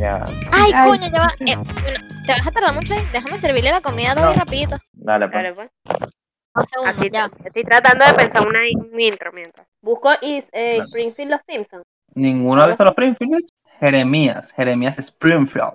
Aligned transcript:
Ya. 0.00 0.24
Ay, 0.52 0.72
Ay. 0.74 0.88
coño, 0.90 1.08
ya 1.12 1.20
va. 1.20 1.32
Eh, 1.40 1.56
bueno, 1.56 1.98
te 2.26 2.32
vas 2.32 2.46
a 2.46 2.50
tardar 2.50 2.74
mucho 2.74 2.94
ahí. 2.94 3.02
Déjame 3.12 3.38
servirle 3.38 3.70
la 3.70 3.80
comida 3.80 4.14
No. 4.14 4.32
rapidito. 4.34 4.76
Dale, 4.92 5.28
pues. 5.28 5.42
Dale, 5.42 5.54
pues. 5.54 5.70
Un 6.54 6.66
segundo, 6.66 6.90
Así 6.96 7.10
ya. 7.10 7.30
estoy 7.44 7.64
tratando 7.64 8.04
de 8.06 8.14
pensar 8.14 8.46
una, 8.46 8.60
un 8.92 9.00
intro 9.00 9.30
mientras. 9.32 9.66
Busco 9.82 10.10
is, 10.22 10.46
eh. 10.52 10.78
Springfield 10.86 11.30
Los 11.30 11.42
Simpsons. 11.46 11.82
¿Ninguno 12.14 12.62
ha 12.62 12.66
visto 12.66 12.84
los 12.84 12.92
Springfield? 12.92 13.44
Jeremías, 13.78 14.52
Jeremías 14.52 14.98
Springfield. 14.98 15.74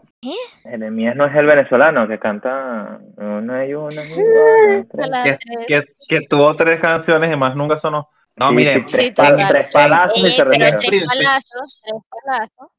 Jeremías 0.63 1.15
no 1.15 1.25
es 1.27 1.35
el 1.35 1.45
venezolano 1.45 2.07
que 2.07 2.17
canta 2.17 2.99
una 3.17 3.63
y 3.65 3.75
una 3.75 4.03
y 4.03 4.13
una, 4.13 5.23
Que, 5.23 5.29
eh, 5.29 5.37
que, 5.67 5.83
que 6.07 6.21
tuvo 6.21 6.55
tres 6.55 6.79
canciones 6.79 7.31
y 7.31 7.35
más 7.35 7.55
nunca 7.55 7.77
sonó. 7.77 8.09
No, 8.37 8.49
Sí, 8.49 8.55
mire, 8.55 8.73
sí, 8.73 8.85
tres, 8.87 9.05
Sí, 9.05 9.11
pa- 9.11 9.29
total. 9.29 9.47
tres 9.49 9.71
palazos 9.71 10.17
y 10.17 10.25
eh, 10.25 10.31
se 10.31 10.43
tres 10.45 11.05
palazos, 11.05 11.81
tres 11.83 12.01
palazos. 12.09 12.70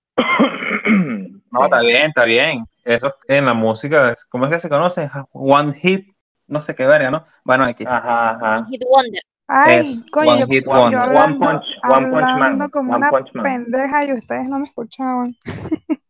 No, 1.50 1.64
está 1.64 1.80
bien, 1.80 2.08
está 2.08 2.24
bien. 2.24 2.64
Eso 2.84 3.14
en 3.28 3.45
la 3.46 3.55
música, 3.55 4.16
¿cómo 4.28 4.45
es 4.46 4.50
que 4.50 4.60
se 4.60 4.68
conoce? 4.68 5.09
One 5.32 5.74
hit, 5.74 6.09
no 6.46 6.60
sé 6.60 6.74
qué 6.74 6.87
verga, 6.87 7.10
¿no? 7.10 7.24
Bueno, 7.45 7.64
aquí. 7.64 7.84
Ajá, 7.87 8.30
ajá. 8.30 8.66
Hit 8.68 8.82
Wonder. 8.88 9.23
Ay, 9.46 9.98
Es 10.04 10.10
coño, 10.10 10.30
One 10.32 10.40
yo, 10.40 10.46
Hit 10.46 10.64
yo 10.64 10.70
Wonder. 10.73 10.98
One 11.01 11.09
hablando, 11.09 11.46
Punch- 11.46 11.64
One 11.84 12.10
Punch 12.10 12.12
Man, 12.12 12.24
hablando 12.30 12.68
como 12.70 12.90
One 12.95 12.98
una 12.98 13.10
Punch 13.10 13.34
Man. 13.34 13.45
pendeja 13.45 14.04
y 14.06 14.12
ustedes 14.14 14.48
no 14.48 14.59
me 14.59 14.66
escuchaban. 14.66 15.37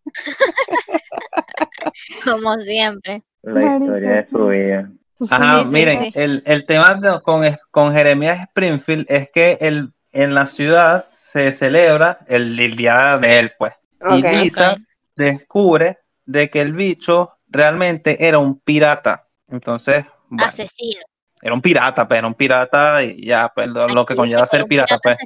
Como 2.25 2.59
siempre. 2.61 3.23
La 3.43 3.53
Marica, 3.55 3.77
historia 3.85 4.11
de 4.13 4.25
su 4.25 4.47
vida. 4.49 4.91
Ajá, 5.31 5.59
Sí, 5.61 5.65
sí, 5.67 5.71
miren, 5.73 5.99
sí. 6.01 6.13
El, 6.15 6.43
el 6.47 6.67
tema 6.67 6.95
de- 6.95 7.21
con, 7.23 7.43
con 7.71 7.93
Jeremías 7.93 8.41
Springfield 8.41 9.07
es 9.09 9.31
que 9.31 9.59
el, 9.61 9.93
en 10.13 10.35
la 10.35 10.47
ciudad 10.47 11.05
se 11.11 11.53
celebra 11.53 12.19
el, 12.29 12.59
el 12.59 12.77
día 12.77 13.19
de 13.19 13.39
él, 13.39 13.53
pues. 13.59 13.73
Y. 14.11 14.23
Lisa 14.23 14.77
descubre 15.17 15.99
de 16.25 16.51
que 16.51 16.61
el 16.61 16.73
bicho 16.73 17.33
realmente 17.49 18.27
era 18.27 18.39
un 18.39 18.59
pirata. 18.61 19.27
Entonces, 19.49 20.05
bueno, 20.29 20.49
Asesino. 20.49 21.03
era 21.43 21.55
un 21.55 21.61
pirata, 21.61 22.09
pero 22.09 22.21
era 22.21 22.27
un 22.27 22.35
pirata 22.35 23.03
y 23.03 23.27
ya, 23.27 23.53
pues 23.55 23.69
lo, 23.69 23.87
lo 23.89 24.07
que 24.07 24.17
conlleva 24.17 24.47
ser 24.47 24.63
un 24.63 24.69
pirata, 24.69 24.99
pues. 25.03 25.17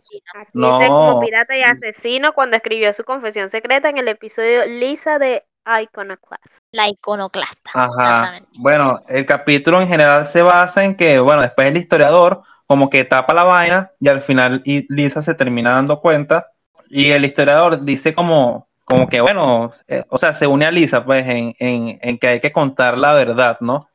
No. 0.52 0.80
como 0.80 1.20
pirata 1.20 1.56
y 1.56 1.62
asesino 1.62 2.32
cuando 2.32 2.56
escribió 2.56 2.92
su 2.92 3.04
confesión 3.04 3.50
secreta 3.50 3.88
en 3.88 3.98
el 3.98 4.08
episodio 4.08 4.66
Lisa 4.66 5.18
de 5.18 5.44
Iconoclast. 5.82 6.44
La 6.72 6.88
iconoclasta. 6.88 7.70
Ajá. 7.74 8.40
Bueno, 8.58 9.02
el 9.08 9.26
capítulo 9.26 9.80
en 9.80 9.88
general 9.88 10.26
se 10.26 10.42
basa 10.42 10.84
en 10.84 10.96
que, 10.96 11.18
bueno, 11.18 11.42
después 11.42 11.68
el 11.68 11.76
historiador 11.76 12.42
como 12.66 12.90
que 12.90 13.04
tapa 13.04 13.34
la 13.34 13.44
vaina 13.44 13.92
y 14.00 14.08
al 14.08 14.22
final 14.22 14.62
Lisa 14.64 15.22
se 15.22 15.34
termina 15.34 15.72
dando 15.72 16.00
cuenta 16.00 16.52
y 16.88 17.10
el 17.10 17.24
historiador 17.24 17.84
dice 17.84 18.14
como, 18.14 18.65
como 18.86 19.08
que, 19.08 19.20
bueno, 19.20 19.72
eh, 19.88 20.04
o 20.08 20.16
sea, 20.16 20.32
se 20.32 20.46
une 20.46 20.64
a 20.64 20.70
Lisa 20.70 21.04
pues 21.04 21.26
en, 21.28 21.54
en, 21.58 21.98
en 22.00 22.18
que 22.18 22.28
hay 22.28 22.40
que 22.40 22.52
contar 22.52 22.96
la 22.96 23.12
verdad, 23.12 23.58
¿no? 23.60 23.88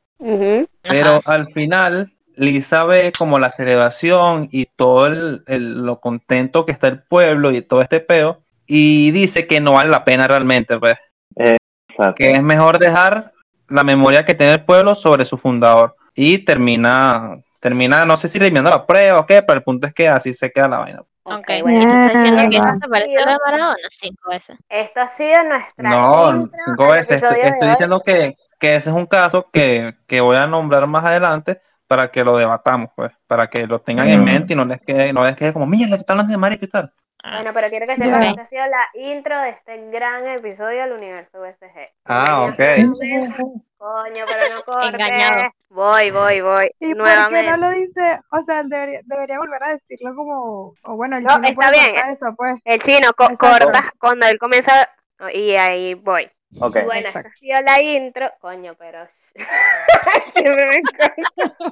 Pero 0.84 1.22
al 1.26 1.48
final 1.48 2.12
Lisa 2.36 2.84
ve 2.84 3.12
como 3.18 3.40
la 3.40 3.50
celebración 3.50 4.50
y 4.52 4.66
todo 4.68 5.08
el, 5.08 5.44
el- 5.48 5.84
lo 5.86 6.00
contento 6.00 6.66
que 6.66 6.72
está 6.74 6.88
el 6.90 7.02
pueblo 7.02 7.52
y 7.52 7.62
todo 7.62 7.82
este 7.82 8.00
peo 8.02 8.42
y 8.68 9.12
dice 9.12 9.48
que 9.48 9.60
no 9.60 9.74
vale 9.74 9.90
la 9.90 10.04
pena 10.06 10.28
realmente, 10.28 10.78
pues 10.78 10.96
Exacto. 11.36 12.16
que 12.16 12.32
es 12.34 12.44
mejor 12.44 12.78
dejar 12.78 13.32
la 13.70 13.84
memoria 13.84 14.26
que 14.26 14.36
tiene 14.36 14.54
el 14.54 14.66
pueblo 14.66 14.96
sobre 14.96 15.26
su 15.26 15.38
fundador 15.38 15.96
y 16.16 16.40
termina, 16.40 17.40
termina, 17.62 18.06
no 18.06 18.18
sé 18.18 18.28
si 18.28 18.38
eliminando 18.38 18.70
la 18.70 18.86
prueba 18.86 19.20
o 19.20 19.26
qué, 19.26 19.42
pero 19.42 19.58
el 19.60 19.64
punto 19.64 19.88
es 19.88 19.94
que 19.94 20.08
así 20.10 20.34
se 20.34 20.52
queda 20.52 20.68
la 20.68 20.80
vaina. 20.80 21.04
Ok, 21.24 21.48
bueno. 21.62 21.80
¿y 21.82 21.88
tú 21.88 21.94
estás 21.94 22.14
diciendo 22.14 22.50
que 22.50 22.58
eso 22.58 22.78
se 22.82 22.90
parece 22.90 23.18
a 23.18 23.26
la 23.26 23.32
de 23.34 23.38
Maradona? 23.46 23.76
Cinco 23.92 24.30
veces. 24.30 24.58
Esto 24.70 25.02
ha 25.02 25.08
sido 25.10 25.44
nuestra 25.44 25.90
No, 25.90 26.32
intro 26.32 26.60
cinco 26.66 26.88
veces, 26.88 27.24
estoy, 27.24 27.70
diciendo 27.70 28.02
que, 28.04 28.36
que 28.60 28.76
ese 28.76 28.90
es 28.90 28.96
un 28.96 29.06
caso 29.06 29.50
que, 29.52 29.96
que 30.08 30.22
voy 30.22 30.38
a 30.38 30.48
nombrar 30.48 30.88
más 30.88 31.06
adelante 31.06 31.62
para 31.88 32.10
que 32.10 32.24
lo 32.24 32.38
debatamos, 32.38 32.90
pues, 32.96 33.12
para 33.28 33.48
que 33.48 33.68
lo 33.68 33.82
tengan 33.82 34.08
en 34.08 34.22
Mm. 34.22 34.24
mente 34.24 34.54
y 34.54 34.56
no 34.56 34.66
les 34.66 34.80
quede, 34.82 35.14
no 35.14 35.26
les 35.26 35.36
quede 35.36 35.54
como, 35.54 35.68
mira, 35.68 35.90
que 35.90 35.96
están 35.96 36.16
hablando 36.16 36.32
de 36.32 36.38
marico 36.38 36.66
y 36.66 36.70
tal. 36.70 36.94
Bueno, 37.24 37.52
pero 37.54 37.70
quiero 37.70 37.86
que 37.86 37.96
sepan 37.98 38.20
que 38.22 38.30
esta 38.30 38.42
ha 38.42 38.48
sido 38.48 38.66
la 38.66 38.90
intro 38.96 39.40
de 39.42 39.50
este 39.50 39.90
gran 39.92 40.26
episodio 40.28 40.82
del 40.82 40.94
universo 40.94 41.40
USG. 41.40 41.90
Ah, 42.06 42.48
ok. 42.50 43.62
Coño, 43.82 44.26
pero 44.28 44.56
no 44.56 44.64
cortes. 44.66 44.94
Engañado. 44.94 45.50
Voy, 45.70 46.12
voy, 46.12 46.42
voy. 46.42 46.66
¿Y 46.66 46.70
por 46.70 46.80
qué 46.80 46.96
Nuevamente. 46.96 47.50
no 47.52 47.58
lo 47.58 47.70
dice? 47.72 48.20
O 48.32 48.42
sea, 48.42 48.62
debería, 48.64 49.00
debería 49.06 49.40
volver 49.40 49.64
a 49.64 49.70
decirlo 49.74 50.14
como. 50.16 50.76
O 50.84 50.96
bueno, 50.96 51.18
el 51.18 51.24
No, 51.24 51.30
chino 51.36 51.48
está 51.48 51.56
puede 51.72 51.72
bien. 51.92 51.96
eso, 52.10 52.34
pues. 52.38 52.56
El 52.64 52.80
chino 52.84 53.12
co- 53.18 53.24
Exacto. 53.32 53.66
corta 53.66 53.94
cuando 54.00 54.28
él 54.28 54.38
comienza 54.38 54.88
y 55.34 55.56
ahí 55.56 55.96
voy. 55.96 56.30
Ok. 56.60 56.76
Y 56.76 56.82
bueno, 56.84 57.08
esta 57.08 57.20
ha 57.22 57.34
sido 57.34 57.60
la 57.62 57.82
intro. 57.82 58.30
Coño, 58.40 58.76
pero. 58.78 59.08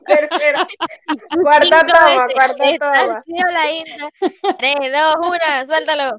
Tercera. 0.05 0.67
Cuarta 1.41 1.85
toma, 1.85 2.25
veces. 2.25 2.33
cuarta 2.33 2.63
Esta 2.63 2.91
ha 2.91 3.01
toma. 3.05 3.23
sido 3.23 3.49
la 3.51 3.71
intro. 3.71 4.09
Tres, 4.57 4.75
dos, 4.91 5.15
una, 5.27 5.65
suéltalo. 5.65 6.17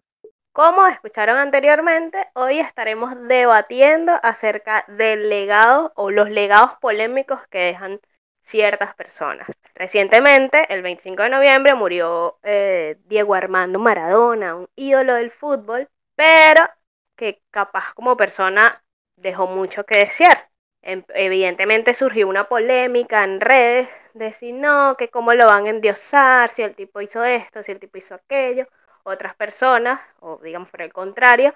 Como 0.53 0.87
escucharon 0.87 1.39
anteriormente, 1.39 2.29
hoy 2.35 2.59
estaremos 2.61 3.13
debatiendo 3.29 4.13
acerca 4.23 4.85
del 4.89 5.29
legado 5.29 5.93
o 5.97 6.11
los 6.11 6.29
legados 6.31 6.73
polémicos 6.81 7.41
que 7.49 7.59
dejan 7.59 8.01
ciertas 8.43 8.95
personas. 8.95 9.49
Recientemente, 9.75 10.73
el 10.73 10.83
25 10.83 11.23
de 11.23 11.31
noviembre, 11.31 11.75
murió 11.75 12.39
eh, 12.43 12.97
Diego 13.07 13.35
Armando 13.35 13.79
Maradona, 13.79 14.57
un 14.57 14.69
ídolo 14.77 15.15
del 15.15 15.31
fútbol, 15.31 15.89
pero 16.17 16.69
que 17.17 17.43
capaz 17.51 17.95
como 17.95 18.17
persona 18.17 18.83
dejó 19.17 19.47
mucho 19.47 19.85
que 19.85 19.99
desear. 20.01 20.49
Em- 20.83 21.05
Evidentemente 21.15 21.95
surgió 21.95 22.29
una 22.29 22.49
polémica 22.49 23.25
en 23.25 23.41
redes 23.41 23.89
de 24.15 24.33
si 24.33 24.53
no, 24.53 24.97
que 24.97 25.09
cómo 25.11 25.33
lo 25.33 25.47
van 25.47 25.67
a 25.67 25.71
endiosar, 25.71 26.51
si 26.51 26.63
el 26.63 26.75
tipo 26.75 27.01
hizo 27.01 27.25
esto, 27.25 27.63
si 27.63 27.73
el 27.73 27.81
tipo 27.81 27.99
hizo 27.99 28.15
aquello 28.15 28.67
otras 29.05 29.35
personas, 29.35 30.01
o 30.21 30.39
digamos 30.43 30.69
por 30.71 30.83
el 30.83 30.93
contrario, 30.93 31.55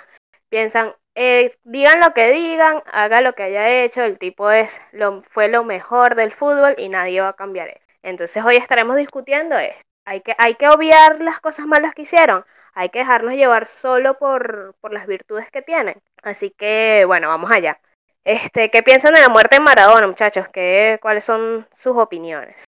piensan, 0.48 0.94
eh, 1.14 1.56
digan 1.64 2.00
lo 2.00 2.14
que 2.14 2.30
digan, 2.30 2.82
haga 2.92 3.20
lo 3.20 3.34
que 3.34 3.44
haya 3.44 3.68
hecho, 3.68 4.02
el 4.02 4.18
tipo 4.18 4.50
es 4.50 4.80
lo, 4.92 5.22
fue 5.30 5.48
lo 5.48 5.64
mejor 5.64 6.14
del 6.14 6.32
fútbol 6.32 6.74
y 6.78 6.88
nadie 6.88 7.20
va 7.20 7.30
a 7.30 7.32
cambiar 7.36 7.68
eso. 7.68 7.90
Entonces 8.02 8.44
hoy 8.44 8.56
estaremos 8.56 8.96
discutiendo 8.96 9.56
esto. 9.58 9.82
Hay 10.06 10.20
que, 10.20 10.34
hay 10.38 10.54
que 10.54 10.68
obviar 10.68 11.20
las 11.20 11.40
cosas 11.40 11.66
malas 11.66 11.94
que 11.94 12.02
hicieron, 12.02 12.44
hay 12.74 12.90
que 12.90 13.00
dejarnos 13.00 13.34
llevar 13.34 13.66
solo 13.66 14.18
por, 14.18 14.74
por 14.80 14.92
las 14.92 15.06
virtudes 15.06 15.50
que 15.50 15.62
tienen. 15.62 16.00
Así 16.22 16.50
que, 16.50 17.04
bueno, 17.06 17.28
vamos 17.28 17.50
allá. 17.50 17.80
Este, 18.24 18.70
¿qué 18.70 18.82
piensan 18.82 19.14
de 19.14 19.20
la 19.20 19.28
muerte 19.28 19.56
de 19.56 19.60
Maradona, 19.60 20.06
muchachos? 20.06 20.48
¿Qué, 20.48 20.98
¿Cuáles 21.00 21.24
son 21.24 21.66
sus 21.72 21.96
opiniones? 21.96 22.64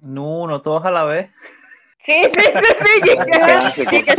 No, 0.00 0.46
no 0.46 0.62
todos 0.62 0.84
a 0.84 0.90
la 0.90 1.04
vez. 1.04 1.30
Sí, 2.04 2.14
sí, 2.24 2.30
sí, 2.34 2.42
sí. 2.80 2.86
Sí, 3.74 3.86
que. 4.04 4.04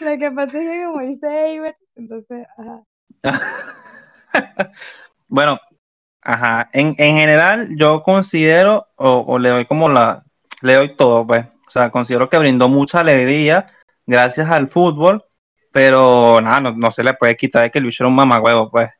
Lo 0.00 0.18
que 0.18 0.30
pasa 0.32 0.58
es 0.58 0.70
que 0.70 0.84
como 0.86 1.00
dice 1.00 1.46
Eibert, 1.46 1.76
entonces, 1.96 2.46
ajá. 2.58 2.82
Bueno, 5.28 5.58
ajá, 6.22 6.68
en, 6.72 6.94
en 6.98 7.16
general 7.16 7.68
yo 7.76 8.02
considero 8.02 8.86
o, 8.96 9.24
o 9.26 9.38
le 9.38 9.48
doy 9.48 9.64
como 9.64 9.88
la, 9.88 10.24
le 10.62 10.74
doy 10.74 10.96
todo, 10.96 11.26
pues, 11.26 11.46
o 11.66 11.70
sea, 11.70 11.90
considero 11.90 12.28
que 12.28 12.38
brindó 12.38 12.68
mucha 12.68 13.00
alegría 13.00 13.66
gracias 14.06 14.48
al 14.48 14.68
fútbol, 14.68 15.24
pero 15.72 16.40
nada, 16.40 16.60
no, 16.60 16.72
no 16.72 16.90
se 16.90 17.02
le 17.02 17.14
puede 17.14 17.36
quitar 17.36 17.62
de 17.62 17.70
que 17.70 17.78
el 17.78 17.86
bicho 17.86 18.04
era 18.04 18.08
un 18.08 18.14
mamagüevo, 18.14 18.70
pues. 18.70 18.90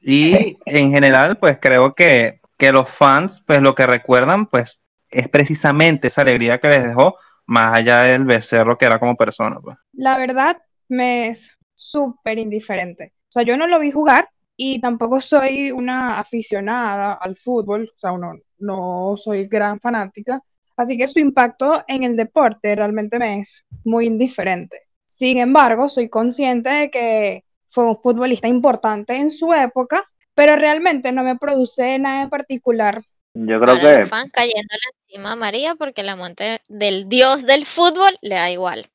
Y 0.00 0.56
en 0.64 0.90
general, 0.90 1.36
pues 1.38 1.58
creo 1.60 1.94
que, 1.94 2.39
que 2.60 2.70
los 2.70 2.88
fans, 2.88 3.42
pues 3.44 3.60
lo 3.60 3.74
que 3.74 3.86
recuerdan, 3.86 4.46
pues, 4.46 4.80
es 5.08 5.28
precisamente 5.28 6.06
esa 6.06 6.20
alegría 6.20 6.60
que 6.60 6.68
les 6.68 6.84
dejó, 6.84 7.16
más 7.46 7.74
allá 7.74 8.02
del 8.02 8.24
becerro 8.24 8.76
que 8.78 8.84
era 8.84 9.00
como 9.00 9.16
persona, 9.16 9.58
pues. 9.60 9.76
La 9.92 10.18
verdad 10.18 10.58
me 10.88 11.28
es 11.28 11.58
súper 11.74 12.38
indiferente. 12.38 13.14
O 13.30 13.32
sea, 13.32 13.42
yo 13.42 13.56
no 13.56 13.66
lo 13.66 13.80
vi 13.80 13.90
jugar 13.90 14.28
y 14.56 14.78
tampoco 14.80 15.20
soy 15.22 15.72
una 15.72 16.20
aficionada 16.20 17.14
al 17.14 17.34
fútbol, 17.34 17.90
o 17.96 17.98
sea, 17.98 18.12
no, 18.12 18.34
no 18.58 19.16
soy 19.16 19.48
gran 19.48 19.80
fanática, 19.80 20.40
así 20.76 20.98
que 20.98 21.06
su 21.06 21.18
impacto 21.18 21.82
en 21.88 22.02
el 22.02 22.14
deporte 22.14 22.76
realmente 22.76 23.18
me 23.18 23.40
es 23.40 23.66
muy 23.84 24.06
indiferente. 24.06 24.82
Sin 25.06 25.38
embargo, 25.38 25.88
soy 25.88 26.10
consciente 26.10 26.68
de 26.68 26.90
que 26.90 27.44
fue 27.68 27.88
un 27.88 27.96
futbolista 27.96 28.48
importante 28.48 29.16
en 29.16 29.30
su 29.30 29.52
época, 29.54 30.04
pero 30.40 30.56
realmente 30.56 31.12
no 31.12 31.22
me 31.22 31.36
produce 31.36 31.98
nada 31.98 32.22
en 32.22 32.30
particular. 32.30 33.02
Yo 33.34 33.60
creo 33.60 33.74
Para 33.74 33.80
que 33.80 33.98
los 33.98 34.08
fans 34.08 34.32
cayéndole 34.32 34.80
encima 35.02 35.32
a 35.32 35.36
María 35.36 35.74
porque 35.74 36.02
la 36.02 36.16
muerte 36.16 36.62
del 36.66 37.10
dios 37.10 37.44
del 37.44 37.66
fútbol 37.66 38.16
le 38.22 38.36
da 38.36 38.50
igual. 38.50 38.88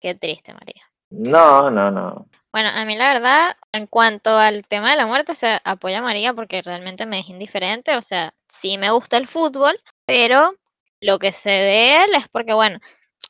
Qué 0.00 0.16
triste, 0.16 0.52
María. 0.54 0.82
no, 1.10 1.70
no, 1.70 1.92
no. 1.92 2.26
Bueno, 2.50 2.70
a 2.70 2.84
mí 2.84 2.96
la 2.96 3.12
verdad, 3.12 3.56
en 3.70 3.86
cuanto 3.86 4.36
al 4.36 4.66
tema 4.66 4.90
de 4.90 4.96
la 4.96 5.06
muerte, 5.06 5.30
o 5.30 5.36
sea, 5.36 5.60
apoyo 5.62 5.98
a 5.98 6.02
María 6.02 6.32
porque 6.32 6.62
realmente 6.62 7.06
me 7.06 7.20
es 7.20 7.28
indiferente, 7.28 7.96
o 7.96 8.02
sea, 8.02 8.34
sí 8.48 8.76
me 8.76 8.90
gusta 8.90 9.18
el 9.18 9.28
fútbol, 9.28 9.78
pero 10.04 10.56
lo 11.00 11.20
que 11.20 11.30
sé 11.30 11.50
de 11.50 12.02
él 12.02 12.10
es 12.16 12.26
porque, 12.26 12.54
bueno, 12.54 12.80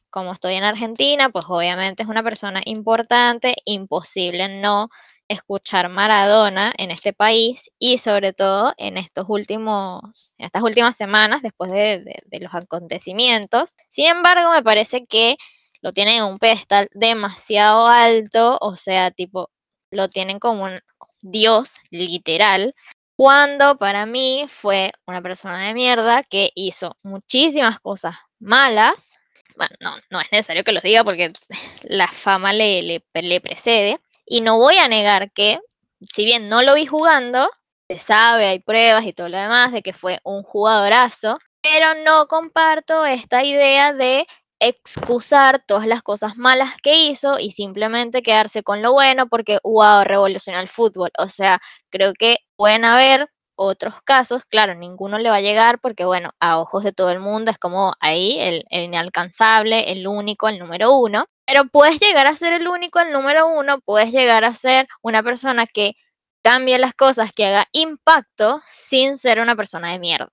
como 0.08 0.32
estoy 0.32 0.54
en 0.54 0.64
Argentina, 0.64 1.28
pues 1.28 1.44
obviamente 1.50 2.02
es 2.02 2.08
una 2.08 2.22
persona 2.22 2.62
importante, 2.64 3.56
imposible 3.66 4.48
no 4.62 4.88
escuchar 5.28 5.88
Maradona 5.88 6.72
en 6.78 6.90
este 6.90 7.12
país 7.12 7.70
y 7.78 7.98
sobre 7.98 8.32
todo 8.32 8.74
en 8.78 8.96
estos 8.96 9.26
últimos, 9.28 10.34
estas 10.38 10.62
últimas 10.62 10.96
semanas 10.96 11.42
después 11.42 11.70
de, 11.70 12.02
los 12.40 12.54
acontecimientos. 12.54 13.76
Sin 13.88 14.06
embargo, 14.06 14.50
me 14.52 14.62
parece 14.62 15.06
que 15.06 15.36
lo 15.82 15.92
tienen 15.92 16.16
en 16.16 16.24
un 16.24 16.38
pedestal 16.38 16.88
demasiado 16.92 17.86
alto, 17.86 18.58
o 18.60 18.76
sea, 18.76 19.10
tipo, 19.10 19.50
lo 19.90 20.08
tienen 20.08 20.38
como 20.38 20.64
un 20.64 20.80
dios 21.22 21.76
literal, 21.90 22.74
cuando 23.16 23.76
para 23.78 24.06
mí 24.06 24.46
fue 24.48 24.92
una 25.06 25.20
persona 25.20 25.66
de 25.66 25.74
mierda 25.74 26.22
que 26.22 26.50
hizo 26.54 26.96
muchísimas 27.02 27.80
cosas 27.80 28.16
malas. 28.38 29.18
Bueno, 29.56 29.74
no, 29.80 29.96
no 30.10 30.20
es 30.20 30.28
necesario 30.30 30.62
que 30.62 30.72
los 30.72 30.84
diga 30.84 31.02
porque 31.04 31.32
la 31.82 32.08
fama 32.08 32.52
le, 32.52 33.02
le 33.12 33.40
precede. 33.40 34.00
Y 34.28 34.42
no 34.42 34.58
voy 34.58 34.76
a 34.76 34.88
negar 34.88 35.32
que, 35.32 35.58
si 36.00 36.24
bien 36.24 36.48
no 36.48 36.62
lo 36.62 36.74
vi 36.74 36.86
jugando, 36.86 37.50
se 37.88 37.98
sabe, 37.98 38.46
hay 38.46 38.60
pruebas 38.60 39.06
y 39.06 39.12
todo 39.12 39.28
lo 39.28 39.38
demás 39.38 39.72
de 39.72 39.82
que 39.82 39.92
fue 39.92 40.20
un 40.22 40.42
jugadorazo, 40.42 41.38
pero 41.62 41.94
no 42.04 42.26
comparto 42.26 43.06
esta 43.06 43.42
idea 43.44 43.92
de 43.92 44.26
excusar 44.60 45.62
todas 45.66 45.86
las 45.86 46.02
cosas 46.02 46.36
malas 46.36 46.76
que 46.82 46.96
hizo 46.96 47.38
y 47.38 47.52
simplemente 47.52 48.22
quedarse 48.22 48.62
con 48.62 48.82
lo 48.82 48.92
bueno 48.92 49.28
porque 49.28 49.58
wow, 49.62 50.04
revolucionó 50.04 50.60
el 50.60 50.68
fútbol. 50.68 51.10
O 51.18 51.28
sea, 51.28 51.60
creo 51.90 52.12
que 52.12 52.38
pueden 52.56 52.84
haber 52.84 53.28
otros 53.56 53.94
casos, 54.04 54.44
claro, 54.44 54.74
ninguno 54.74 55.18
le 55.18 55.30
va 55.30 55.36
a 55.36 55.40
llegar 55.40 55.80
porque 55.80 56.04
bueno, 56.04 56.30
a 56.40 56.58
ojos 56.58 56.84
de 56.84 56.92
todo 56.92 57.10
el 57.10 57.20
mundo 57.20 57.50
es 57.50 57.58
como 57.58 57.92
ahí 58.00 58.38
el, 58.38 58.64
el 58.70 58.84
inalcanzable, 58.84 59.90
el 59.92 60.06
único, 60.06 60.48
el 60.48 60.58
número 60.58 60.92
uno. 60.96 61.26
Pero 61.48 61.64
puedes 61.64 61.98
llegar 61.98 62.26
a 62.26 62.36
ser 62.36 62.52
el 62.52 62.68
único, 62.68 63.00
el 63.00 63.10
número 63.10 63.48
uno, 63.48 63.80
puedes 63.80 64.12
llegar 64.12 64.44
a 64.44 64.54
ser 64.54 64.86
una 65.00 65.22
persona 65.22 65.64
que 65.64 65.96
cambie 66.42 66.78
las 66.78 66.92
cosas, 66.92 67.32
que 67.32 67.46
haga 67.46 67.68
impacto 67.72 68.60
sin 68.70 69.16
ser 69.16 69.40
una 69.40 69.56
persona 69.56 69.92
de 69.92 69.98
mierda. 69.98 70.30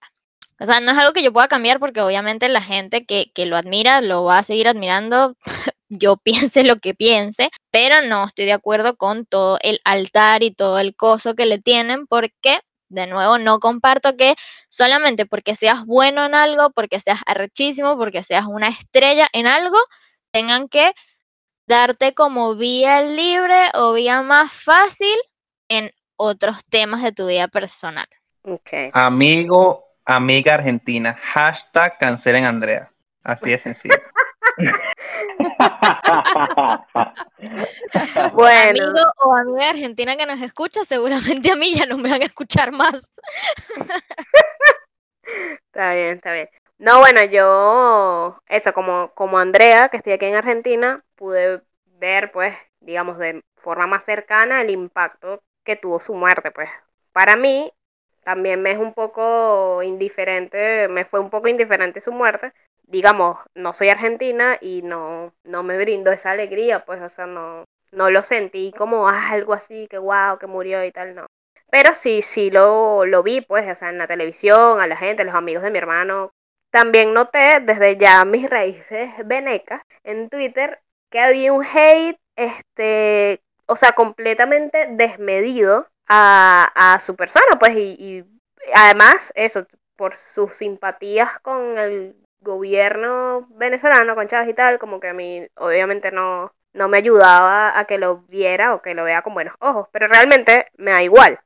O 0.59 0.65
sea, 0.65 0.81
no 0.81 0.91
es 0.91 0.97
algo 0.97 1.13
que 1.13 1.23
yo 1.23 1.31
pueda 1.31 1.47
cambiar 1.47 1.79
porque 1.79 2.01
obviamente 2.01 2.49
la 2.49 2.61
gente 2.61 3.05
que, 3.05 3.31
que 3.33 3.45
lo 3.45 3.55
admira 3.55 4.01
lo 4.01 4.25
va 4.25 4.39
a 4.39 4.43
seguir 4.43 4.67
admirando, 4.67 5.37
yo 5.87 6.17
piense 6.17 6.63
lo 6.65 6.79
que 6.79 6.93
piense, 6.93 7.49
pero 7.71 8.01
no 8.01 8.25
estoy 8.25 8.43
de 8.43 8.53
acuerdo 8.53 8.97
con 8.97 9.25
todo 9.25 9.57
el 9.61 9.79
altar 9.85 10.43
y 10.43 10.51
todo 10.51 10.79
el 10.79 10.97
coso 10.97 11.33
que 11.33 11.45
le 11.45 11.59
tienen 11.59 12.07
porque, 12.07 12.59
de 12.89 13.07
nuevo, 13.07 13.37
no 13.37 13.59
comparto 13.61 14.17
que 14.17 14.35
solamente 14.67 15.25
porque 15.25 15.55
seas 15.55 15.85
bueno 15.85 16.25
en 16.25 16.35
algo, 16.35 16.71
porque 16.71 16.99
seas 16.99 17.21
arrechísimo, 17.25 17.97
porque 17.97 18.21
seas 18.21 18.47
una 18.47 18.67
estrella 18.67 19.29
en 19.31 19.47
algo, 19.47 19.77
tengan 20.35 20.67
que 20.67 20.93
darte 21.65 22.13
como 22.13 22.55
vía 22.55 23.01
libre 23.01 23.69
o 23.73 23.93
vía 23.93 24.21
más 24.21 24.51
fácil 24.51 25.15
en 25.69 25.91
otros 26.17 26.65
temas 26.65 27.01
de 27.03 27.13
tu 27.13 27.27
vida 27.27 27.47
personal. 27.47 28.05
Ok. 28.41 28.91
Amigo, 28.91 29.85
amiga 30.03 30.55
argentina, 30.55 31.13
hashtag 31.13 31.97
cancelen 31.97 32.43
Andrea. 32.43 32.91
Así 33.23 33.51
de 33.51 33.59
sencillo. 33.59 33.95
Bueno, 38.33 38.83
Amigo 38.83 38.99
o 39.23 39.35
amiga 39.35 39.69
argentina 39.69 40.17
que 40.17 40.25
nos 40.25 40.41
escucha, 40.41 40.83
seguramente 40.83 41.51
a 41.51 41.55
mí 41.55 41.73
ya 41.73 41.85
no 41.85 41.97
me 41.97 42.09
van 42.09 42.21
a 42.21 42.25
escuchar 42.25 42.71
más. 42.71 43.21
está 45.23 45.93
bien, 45.93 46.15
está 46.15 46.33
bien. 46.33 46.49
No, 46.77 46.99
bueno, 46.99 47.23
yo, 47.23 48.37
eso, 48.47 48.73
como, 48.73 49.11
como 49.15 49.37
Andrea, 49.39 49.87
que 49.89 49.97
estoy 49.97 50.13
aquí 50.13 50.25
en 50.25 50.35
Argentina, 50.35 51.03
pude 51.15 51.61
ver, 51.85 52.31
pues, 52.33 52.53
digamos, 52.81 53.17
de 53.17 53.41
forma 53.55 53.87
más 53.87 54.03
cercana 54.03 54.61
el 54.61 54.69
impacto 54.69 55.41
que 55.63 55.75
tuvo 55.77 55.99
su 56.01 56.13
muerte, 56.15 56.51
pues. 56.51 56.69
Para 57.13 57.35
mí, 57.37 57.71
también 58.23 58.61
me 58.61 58.71
es 58.71 58.77
un 58.77 58.93
poco 58.93 59.81
indiferente, 59.83 60.87
me 60.89 61.05
fue 61.05 61.19
un 61.21 61.29
poco 61.29 61.47
indiferente 61.47 62.01
su 62.01 62.11
muerte. 62.11 62.53
Digamos, 62.83 63.37
no 63.55 63.71
soy 63.73 63.89
argentina 63.89 64.57
y 64.61 64.81
no, 64.81 65.33
no 65.43 65.63
me 65.63 65.77
brindo 65.77 66.11
esa 66.11 66.31
alegría, 66.31 66.83
pues, 66.85 67.01
o 67.01 67.09
sea, 67.09 67.25
no, 67.25 67.63
no 67.91 68.09
lo 68.09 68.21
sentí 68.23 68.73
como 68.77 69.07
ah, 69.07 69.29
algo 69.31 69.53
así, 69.53 69.87
que 69.89 69.97
wow, 69.97 70.37
que 70.39 70.47
murió 70.47 70.83
y 70.83 70.91
tal, 70.91 71.15
no. 71.15 71.25
Pero 71.71 71.95
sí, 71.95 72.21
sí 72.21 72.51
lo, 72.51 73.05
lo 73.05 73.23
vi, 73.23 73.41
pues, 73.41 73.69
o 73.69 73.75
sea, 73.75 73.89
en 73.89 73.97
la 73.97 74.07
televisión, 74.07 74.81
a 74.81 74.87
la 74.87 74.97
gente, 74.97 75.21
a 75.23 75.25
los 75.25 75.35
amigos 75.35 75.63
de 75.63 75.71
mi 75.71 75.77
hermano. 75.77 76.31
También 76.75 77.13
noté 77.13 77.61
desde 77.61 77.95
ya 77.95 78.25
mis 78.25 78.49
raíces 78.49 79.09
venecas 79.23 79.81
en 80.03 80.29
Twitter 80.29 80.81
que 81.09 81.21
había 81.21 81.53
un 81.53 81.63
hate, 81.63 82.19
este, 82.35 83.41
o 83.65 83.77
sea, 83.77 83.93
completamente 83.93 84.85
desmedido 84.89 85.87
a, 86.09 86.69
a 86.75 86.99
su 86.99 87.15
persona, 87.15 87.57
pues, 87.57 87.77
y, 87.77 87.95
y 87.97 88.25
además, 88.73 89.31
eso, 89.35 89.65
por 89.95 90.17
sus 90.17 90.53
simpatías 90.53 91.39
con 91.39 91.77
el 91.77 92.17
gobierno 92.41 93.47
venezolano, 93.51 94.13
con 94.13 94.27
Chávez 94.27 94.49
y 94.49 94.53
tal, 94.53 94.77
como 94.77 94.99
que 94.99 95.07
a 95.07 95.13
mí 95.13 95.47
obviamente 95.55 96.11
no, 96.11 96.51
no 96.73 96.89
me 96.89 96.97
ayudaba 96.97 97.79
a 97.79 97.85
que 97.85 97.97
lo 97.97 98.17
viera 98.27 98.75
o 98.75 98.81
que 98.81 98.95
lo 98.95 99.05
vea 99.05 99.21
con 99.21 99.33
buenos 99.33 99.55
ojos, 99.59 99.87
pero 99.93 100.09
realmente 100.09 100.67
me 100.75 100.91
da 100.91 101.01
igual. 101.01 101.39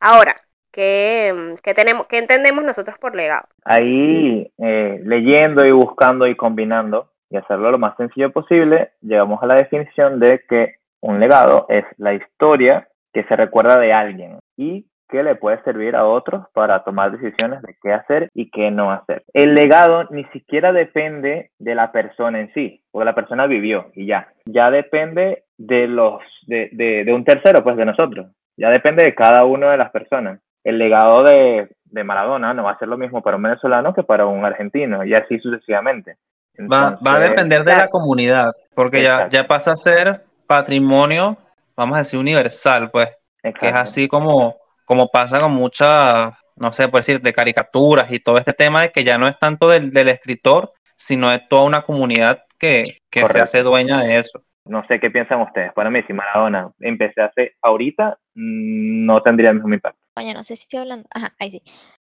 Ahora, 0.00 0.43
¿qué, 0.74 1.54
qué 1.62 1.72
tenemos, 1.72 2.06
entendemos 2.10 2.64
nosotros 2.64 2.98
por 2.98 3.14
legado? 3.14 3.46
Ahí, 3.64 4.50
eh, 4.58 5.00
leyendo 5.04 5.64
y 5.64 5.70
buscando 5.70 6.26
y 6.26 6.34
combinando 6.34 7.10
y 7.30 7.36
hacerlo 7.36 7.70
lo 7.70 7.78
más 7.78 7.96
sencillo 7.96 8.32
posible, 8.32 8.90
llegamos 9.00 9.42
a 9.42 9.46
la 9.46 9.54
definición 9.54 10.20
de 10.20 10.42
que 10.48 10.74
un 11.00 11.20
legado 11.20 11.66
es 11.68 11.84
la 11.96 12.14
historia 12.14 12.88
que 13.12 13.24
se 13.24 13.36
recuerda 13.36 13.78
de 13.78 13.92
alguien 13.92 14.38
y 14.56 14.86
que 15.08 15.22
le 15.22 15.36
puede 15.36 15.62
servir 15.62 15.94
a 15.94 16.06
otros 16.06 16.46
para 16.54 16.82
tomar 16.82 17.12
decisiones 17.12 17.62
de 17.62 17.76
qué 17.80 17.92
hacer 17.92 18.28
y 18.34 18.50
qué 18.50 18.70
no 18.70 18.90
hacer. 18.90 19.22
El 19.32 19.54
legado 19.54 20.08
ni 20.10 20.24
siquiera 20.26 20.72
depende 20.72 21.50
de 21.58 21.74
la 21.74 21.92
persona 21.92 22.40
en 22.40 22.52
sí, 22.52 22.82
porque 22.90 23.04
la 23.04 23.14
persona 23.14 23.46
vivió 23.46 23.90
y 23.94 24.06
ya. 24.06 24.28
Ya 24.46 24.70
depende 24.70 25.44
de 25.56 25.86
los 25.86 26.20
de, 26.46 26.70
de, 26.72 27.04
de 27.04 27.12
un 27.12 27.24
tercero, 27.24 27.62
pues 27.62 27.76
de 27.76 27.84
nosotros. 27.84 28.26
Ya 28.56 28.70
depende 28.70 29.04
de 29.04 29.14
cada 29.14 29.44
una 29.44 29.72
de 29.72 29.78
las 29.78 29.90
personas. 29.90 30.40
El 30.64 30.78
legado 30.78 31.22
de, 31.22 31.68
de 31.84 32.04
Maradona 32.04 32.52
no 32.52 32.64
va 32.64 32.72
a 32.72 32.78
ser 32.78 32.88
lo 32.88 32.98
mismo 32.98 33.22
para 33.22 33.36
un 33.36 33.42
venezolano 33.42 33.94
que 33.94 34.02
para 34.02 34.26
un 34.26 34.44
argentino 34.44 35.04
y 35.04 35.14
así 35.14 35.38
sucesivamente. 35.38 36.16
Va, 36.58 36.98
va 37.04 37.14
a 37.16 37.20
depender 37.20 37.64
de 37.64 37.76
la 37.76 37.88
comunidad, 37.88 38.52
porque 38.74 39.02
ya, 39.02 39.14
Exacto. 39.14 39.32
ya 39.32 39.46
pasa 39.46 39.72
a 39.72 39.76
ser 39.76 40.24
patrimonio, 40.46 41.36
vamos 41.76 41.96
a 41.96 41.98
decir, 42.00 42.18
universal, 42.18 42.90
pues, 42.90 43.10
que 43.42 43.68
es 43.68 43.74
así 43.74 44.08
como, 44.08 44.56
como 44.84 45.08
pasa 45.08 45.40
con 45.40 45.52
muchas, 45.52 46.32
no 46.56 46.72
sé, 46.72 46.88
por 46.88 47.00
decir, 47.00 47.20
de 47.20 47.32
caricaturas 47.32 48.10
y 48.10 48.20
todo 48.20 48.38
este 48.38 48.52
tema 48.52 48.82
de 48.82 48.90
que 48.90 49.04
ya 49.04 49.18
no 49.18 49.26
es 49.26 49.38
tanto 49.38 49.68
del, 49.68 49.90
del 49.90 50.08
escritor, 50.08 50.72
sino 50.96 51.32
es 51.32 51.46
toda 51.48 51.64
una 51.64 51.82
comunidad 51.82 52.44
que, 52.58 52.98
que 53.10 53.26
se 53.26 53.40
hace 53.40 53.62
dueña 53.62 54.02
de 54.02 54.20
eso. 54.20 54.42
No 54.64 54.86
sé 54.86 54.98
qué 54.98 55.10
piensan 55.10 55.42
ustedes. 55.42 55.72
Para 55.74 55.90
mí, 55.90 56.02
si 56.06 56.12
Maradona 56.12 56.70
empecé 56.80 57.20
hace 57.20 57.52
ahorita, 57.60 58.16
mm, 58.34 59.04
no 59.04 59.20
tendría 59.20 59.50
el 59.50 59.56
mismo 59.56 59.74
impacto. 59.74 60.03
No 60.16 60.44
sé 60.44 60.56
si 60.56 60.62
estoy 60.62 60.80
hablando. 60.80 61.08
Ajá, 61.12 61.34
ahí 61.38 61.50
sí. 61.50 61.62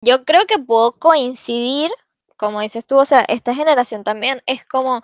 Yo 0.02 0.26
creo 0.26 0.46
que 0.48 0.58
puedo 0.58 0.94
coincidir, 0.94 1.92
como 2.36 2.62
dices 2.62 2.86
tú, 2.86 2.98
o 2.98 3.06
sea, 3.06 3.24
esta 3.28 3.54
generación 3.54 4.04
también 4.04 4.42
es 4.48 4.66
como 4.66 5.04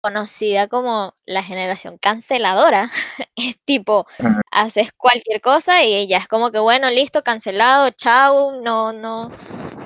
conocida 0.00 0.68
como 0.68 1.14
la 1.24 1.42
generación 1.42 1.98
canceladora. 1.98 2.90
Es 3.36 3.58
tipo, 3.64 4.06
haces 4.50 4.92
cualquier 4.96 5.40
cosa 5.42 5.84
y 5.84 6.06
ya 6.06 6.16
es 6.16 6.26
como 6.26 6.50
que, 6.50 6.58
bueno, 6.58 6.90
listo, 6.90 7.22
cancelado, 7.22 7.90
chao, 7.90 8.52
no, 8.62 8.92
no, 8.92 9.28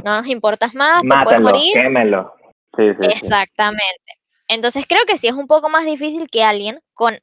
no 0.05 0.17
nos 0.17 0.27
importas 0.29 0.73
más, 0.75 1.03
te 1.03 1.09
puedes 1.09 1.41
Mátalo, 1.41 1.51
morir. 1.51 1.73
quémelo. 1.75 2.33
Sí, 2.77 2.85
sí, 2.93 3.09
sí. 3.11 3.11
Exactamente. 3.11 4.21
Entonces 4.47 4.85
creo 4.89 5.01
que 5.07 5.19
sí 5.19 5.27
es 5.27 5.35
un 5.35 5.49
poco 5.49 5.69
más 5.69 5.85
difícil 5.85 6.31
que 6.31 6.45
alguien 6.45 6.81
con 6.95 7.19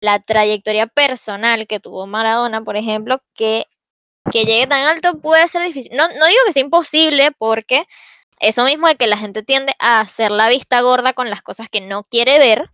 la 0.00 0.18
trayectoria 0.18 0.86
personal 0.88 1.66
que 1.66 1.80
tuvo 1.80 2.06
Maradona, 2.06 2.62
por 2.62 2.76
ejemplo, 2.76 3.20
que, 3.34 3.66
que 4.34 4.44
llegue 4.44 4.66
tan 4.66 4.80
alto 4.80 5.20
puede 5.20 5.46
ser 5.48 5.62
difícil. 5.62 5.92
No, 5.96 6.08
no 6.08 6.26
digo 6.26 6.40
que 6.46 6.52
sea 6.52 6.62
imposible 6.62 7.30
porque 7.38 7.86
eso 8.40 8.64
mismo 8.64 8.88
de 8.88 8.96
que 8.96 9.06
la 9.06 9.16
gente 9.16 9.42
tiende 9.44 9.74
a 9.78 10.00
hacer 10.00 10.32
la 10.32 10.48
vista 10.48 10.80
gorda 10.82 11.12
con 11.14 11.30
las 11.30 11.40
cosas 11.42 11.68
que 11.70 11.80
no 11.80 12.02
quiere 12.04 12.38
ver, 12.40 12.68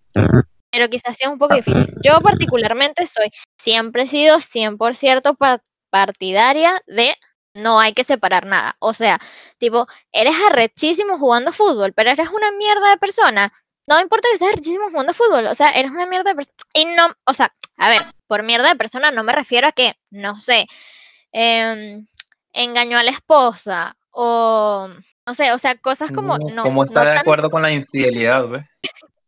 pero 0.70 0.88
quizás 0.88 1.16
sea 1.18 1.28
un 1.30 1.38
poco 1.38 1.54
difícil. 1.56 1.86
Yo 2.02 2.20
particularmente 2.22 3.06
soy, 3.06 3.30
siempre 3.58 4.04
he 4.04 4.06
sido 4.06 4.40
100% 4.40 5.34
par- 5.36 5.62
partidaria 5.90 6.82
de 6.86 7.14
no 7.54 7.78
hay 7.80 7.92
que 7.92 8.04
separar 8.04 8.46
nada. 8.46 8.76
O 8.78 8.94
sea, 8.94 9.20
tipo, 9.58 9.86
eres 10.12 10.34
arrechísimo 10.48 11.18
jugando 11.18 11.52
fútbol, 11.52 11.92
pero 11.94 12.10
eres 12.10 12.28
una 12.30 12.52
mierda 12.52 12.90
de 12.90 12.96
persona. 12.98 13.52
No 13.86 14.00
importa 14.00 14.28
que 14.32 14.38
seas 14.38 14.52
arrechísimo 14.52 14.86
jugando 14.90 15.12
fútbol, 15.12 15.46
o 15.46 15.54
sea, 15.54 15.70
eres 15.70 15.90
una 15.90 16.06
mierda 16.06 16.30
de 16.30 16.36
persona. 16.36 16.56
Y 16.74 16.84
no, 16.86 17.08
o 17.26 17.34
sea, 17.34 17.52
a 17.76 17.88
ver, 17.90 18.02
por 18.28 18.44
mierda 18.44 18.68
de 18.68 18.76
persona 18.76 19.10
no 19.10 19.24
me 19.24 19.32
refiero 19.32 19.66
a 19.68 19.72
que, 19.72 19.94
no 20.10 20.40
sé, 20.40 20.66
em, 21.32 22.06
engañó 22.52 22.98
a 22.98 23.02
la 23.04 23.10
esposa 23.10 23.96
o, 24.10 24.88
no 25.26 25.34
sé, 25.34 25.52
o 25.52 25.58
sea, 25.58 25.76
cosas 25.76 26.10
como, 26.12 26.36
no, 26.38 26.62
¿Cómo 26.62 26.82
no 26.84 26.86
está 26.86 27.00
de 27.00 27.06
tan 27.10 27.18
acuerdo 27.18 27.50
con 27.50 27.62
la 27.62 27.70
infidelidad, 27.72 28.46
pues? 28.48 28.64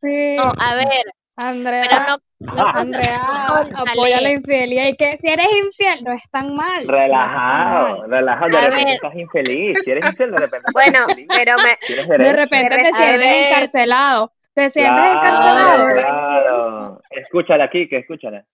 Sí, 0.01 0.37
No, 0.37 0.53
a 0.59 0.75
ver, 0.75 0.89
Andrea, 1.37 2.19
pero 2.41 2.55
no, 2.57 2.57
no 2.57 2.69
Andrea 2.75 3.21
Cónchale. 3.49 3.91
apoya 3.93 4.21
la 4.21 4.31
infidelidad 4.33 4.87
y 4.87 4.97
que 4.97 5.17
si 5.17 5.29
eres 5.29 5.47
infiel 5.65 6.03
no 6.05 6.13
es 6.13 6.29
tan 6.31 6.55
mal. 6.57 6.85
no 6.87 6.93
Relajado, 6.93 7.99
mal. 7.99 8.11
relajado. 8.11 8.49
De 8.51 8.57
A 8.59 8.61
repente 8.63 8.85
ver. 8.85 8.95
estás 8.97 9.15
infeliz. 9.15 9.79
Si 9.85 9.91
eres 9.91 10.05
infiel, 10.05 10.31
de 10.33 10.39
repente 10.39 10.69
Bueno, 10.73 10.99
infeliz. 11.09 11.29
pero 11.29 11.55
me, 11.59 12.25
De 12.25 12.33
repente 12.33 12.77
te 12.79 12.93
sientes 12.93 13.47
encarcelado. 13.49 14.33
Te 14.55 14.69
sientes 14.71 15.01
Claro, 15.03 15.15
encarcelado. 15.15 15.95
claro. 15.95 17.01
Escúchala 17.11 17.65
aquí, 17.65 17.89
que 17.89 17.99
escúchala. 17.99 18.45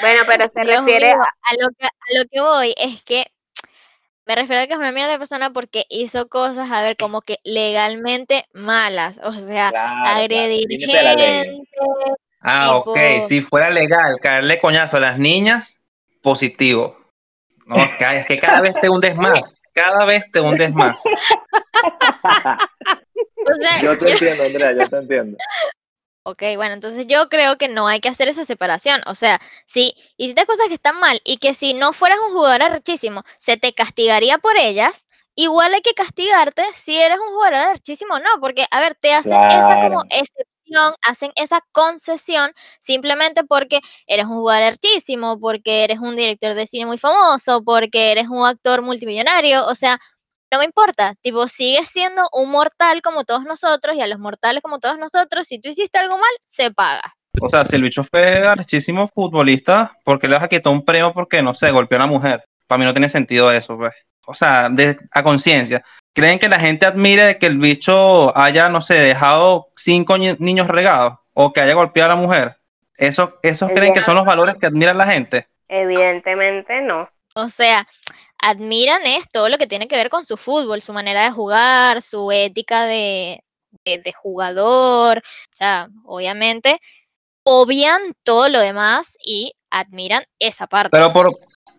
Bueno, 0.00 0.22
pero 0.26 0.44
se 0.48 0.60
Dios 0.60 0.84
refiere 0.84 1.14
mío, 1.14 1.22
a, 1.22 1.26
a 1.26 1.54
lo 1.60 1.68
que, 1.78 1.86
a 1.86 2.18
lo 2.18 2.24
que 2.30 2.40
voy 2.40 2.74
es 2.76 3.02
que 3.04 3.26
me 4.26 4.34
refiero 4.36 4.62
a 4.62 4.66
que 4.66 4.74
es 4.74 4.78
una 4.78 4.92
mierda 4.92 5.12
de 5.12 5.18
persona 5.18 5.52
porque 5.52 5.86
hizo 5.88 6.28
cosas, 6.28 6.70
a 6.70 6.82
ver, 6.82 6.96
como 6.96 7.20
que 7.22 7.38
legalmente 7.42 8.46
malas, 8.52 9.20
o 9.24 9.32
sea, 9.32 9.70
Claro, 9.70 10.18
agredir 10.18 10.68
gente, 10.86 11.66
Ah, 12.42 12.76
ok. 12.76 12.96
Tipo- 12.96 13.28
Si 13.28 13.40
fuera 13.42 13.70
legal 13.70 14.16
caerle 14.22 14.58
coñazo 14.60 14.96
a 14.96 15.00
las 15.00 15.18
niñas, 15.18 15.78
positivo. 16.22 16.96
No, 17.66 17.76
ca- 17.98 18.16
es 18.16 18.26
que 18.26 18.38
cada 18.38 18.60
vez 18.60 18.74
te 18.80 18.88
hundes 18.88 19.14
más. 19.16 19.54
Cada 19.72 20.04
vez 20.04 20.24
te 20.32 20.40
hundes 20.40 20.74
más. 20.74 21.00
o 23.46 23.54
sea, 23.60 23.80
Yo 23.80 23.96
te 23.98 24.12
entiendo, 24.12 24.44
Andrea, 24.44 24.72
yo 24.72 24.88
te 24.88 24.96
entiendo. 24.96 25.38
Ok, 26.26 26.42
bueno, 26.56 26.74
entonces 26.74 27.06
yo 27.06 27.28
creo 27.30 27.56
que 27.56 27.68
no 27.68 27.88
hay 27.88 28.00
que 28.00 28.10
hacer 28.10 28.28
esa 28.28 28.44
separación. 28.44 29.00
O 29.06 29.14
sea, 29.14 29.40
si 29.64 29.94
hiciste 30.18 30.44
cosas 30.44 30.68
que 30.68 30.74
están 30.74 31.00
mal 31.00 31.20
y 31.24 31.38
que 31.38 31.54
si 31.54 31.72
no 31.72 31.94
fueras 31.94 32.18
un 32.28 32.34
jugador 32.34 32.62
arrechísimo, 32.62 33.22
se 33.38 33.56
te 33.56 33.72
castigaría 33.72 34.36
por 34.36 34.58
ellas, 34.58 35.06
igual 35.34 35.72
hay 35.72 35.80
que 35.80 35.94
castigarte 35.94 36.62
si 36.74 36.98
eres 36.98 37.18
un 37.18 37.28
jugador 37.34 37.54
arrechísimo 37.54 38.14
o 38.16 38.18
no, 38.18 38.28
porque, 38.40 38.66
a 38.70 38.80
ver, 38.80 38.96
te 39.00 39.14
hacen 39.14 39.42
esa 39.44 39.80
como 39.80 40.02
excepción, 40.10 40.92
hacen 41.06 41.32
esa 41.36 41.60
concesión 41.72 42.52
simplemente 42.80 43.42
porque 43.44 43.80
eres 44.06 44.26
un 44.26 44.36
jugador 44.40 44.64
arrechísimo, 44.64 45.40
porque 45.40 45.84
eres 45.84 46.00
un 46.00 46.16
director 46.16 46.52
de 46.52 46.66
cine 46.66 46.84
muy 46.84 46.98
famoso, 46.98 47.62
porque 47.64 48.10
eres 48.12 48.28
un 48.28 48.44
actor 48.46 48.82
multimillonario, 48.82 49.66
o 49.66 49.74
sea, 49.74 49.98
no 50.50 50.58
me 50.58 50.64
importa, 50.64 51.14
tipo, 51.22 51.46
sigues 51.48 51.88
siendo 51.88 52.28
un 52.32 52.50
mortal 52.50 53.02
como 53.02 53.24
todos 53.24 53.44
nosotros 53.44 53.94
y 53.96 54.00
a 54.00 54.06
los 54.06 54.18
mortales 54.18 54.62
como 54.62 54.78
todos 54.80 54.98
nosotros, 54.98 55.46
si 55.46 55.60
tú 55.60 55.68
hiciste 55.68 55.98
algo 55.98 56.16
mal, 56.18 56.30
se 56.40 56.70
paga. 56.70 57.02
O 57.40 57.48
sea, 57.48 57.64
si 57.64 57.76
el 57.76 57.82
bicho 57.82 58.02
fue 58.04 58.46
arrechísimo 58.46 59.08
futbolista, 59.14 59.96
¿por 60.04 60.18
qué 60.18 60.28
le 60.28 60.34
vas 60.34 60.44
a 60.44 60.48
quitar 60.48 60.72
un 60.72 60.84
premio 60.84 61.12
porque, 61.12 61.42
no 61.42 61.54
sé, 61.54 61.70
golpeó 61.70 61.98
a 61.98 62.04
una 62.04 62.12
mujer? 62.12 62.44
Para 62.66 62.78
mí 62.78 62.84
no 62.84 62.92
tiene 62.92 63.08
sentido 63.08 63.52
eso, 63.52 63.76
pues. 63.76 63.94
O 64.26 64.34
sea, 64.34 64.68
de- 64.68 64.98
a 65.12 65.22
conciencia. 65.22 65.82
¿Creen 66.12 66.38
que 66.38 66.48
la 66.48 66.58
gente 66.60 66.86
admire 66.86 67.38
que 67.38 67.46
el 67.46 67.58
bicho 67.58 68.36
haya, 68.36 68.68
no 68.68 68.80
sé, 68.80 68.94
dejado 68.94 69.68
cinco 69.76 70.18
ni- 70.18 70.34
niños 70.38 70.66
regados 70.66 71.18
o 71.34 71.52
que 71.52 71.60
haya 71.60 71.74
golpeado 71.74 72.10
a 72.10 72.14
la 72.16 72.20
mujer? 72.20 72.56
¿Eso, 72.96 73.38
¿Esos 73.42 73.70
creen 73.70 73.94
que 73.94 74.02
son 74.02 74.16
los 74.16 74.26
valores 74.26 74.56
que 74.56 74.66
admira 74.66 74.92
la 74.92 75.06
gente? 75.06 75.46
evidentemente 75.68 76.80
no. 76.82 77.08
O 77.34 77.48
sea, 77.48 77.86
admiran 78.40 79.06
es 79.06 79.28
todo 79.28 79.48
lo 79.48 79.58
que 79.58 79.66
tiene 79.66 79.88
que 79.88 79.96
ver 79.96 80.08
con 80.08 80.26
su 80.26 80.36
fútbol, 80.36 80.82
su 80.82 80.92
manera 80.92 81.24
de 81.24 81.30
jugar, 81.30 82.02
su 82.02 82.32
ética 82.32 82.84
de, 82.86 83.42
de, 83.84 84.12
jugador. 84.12 85.18
O 85.18 85.56
sea, 85.56 85.88
obviamente, 86.04 86.80
obvian 87.44 88.00
todo 88.22 88.48
lo 88.48 88.60
demás 88.60 89.16
y 89.24 89.52
admiran 89.70 90.24
esa 90.38 90.66
parte. 90.66 90.90
Pero 90.90 91.12
por, 91.12 91.30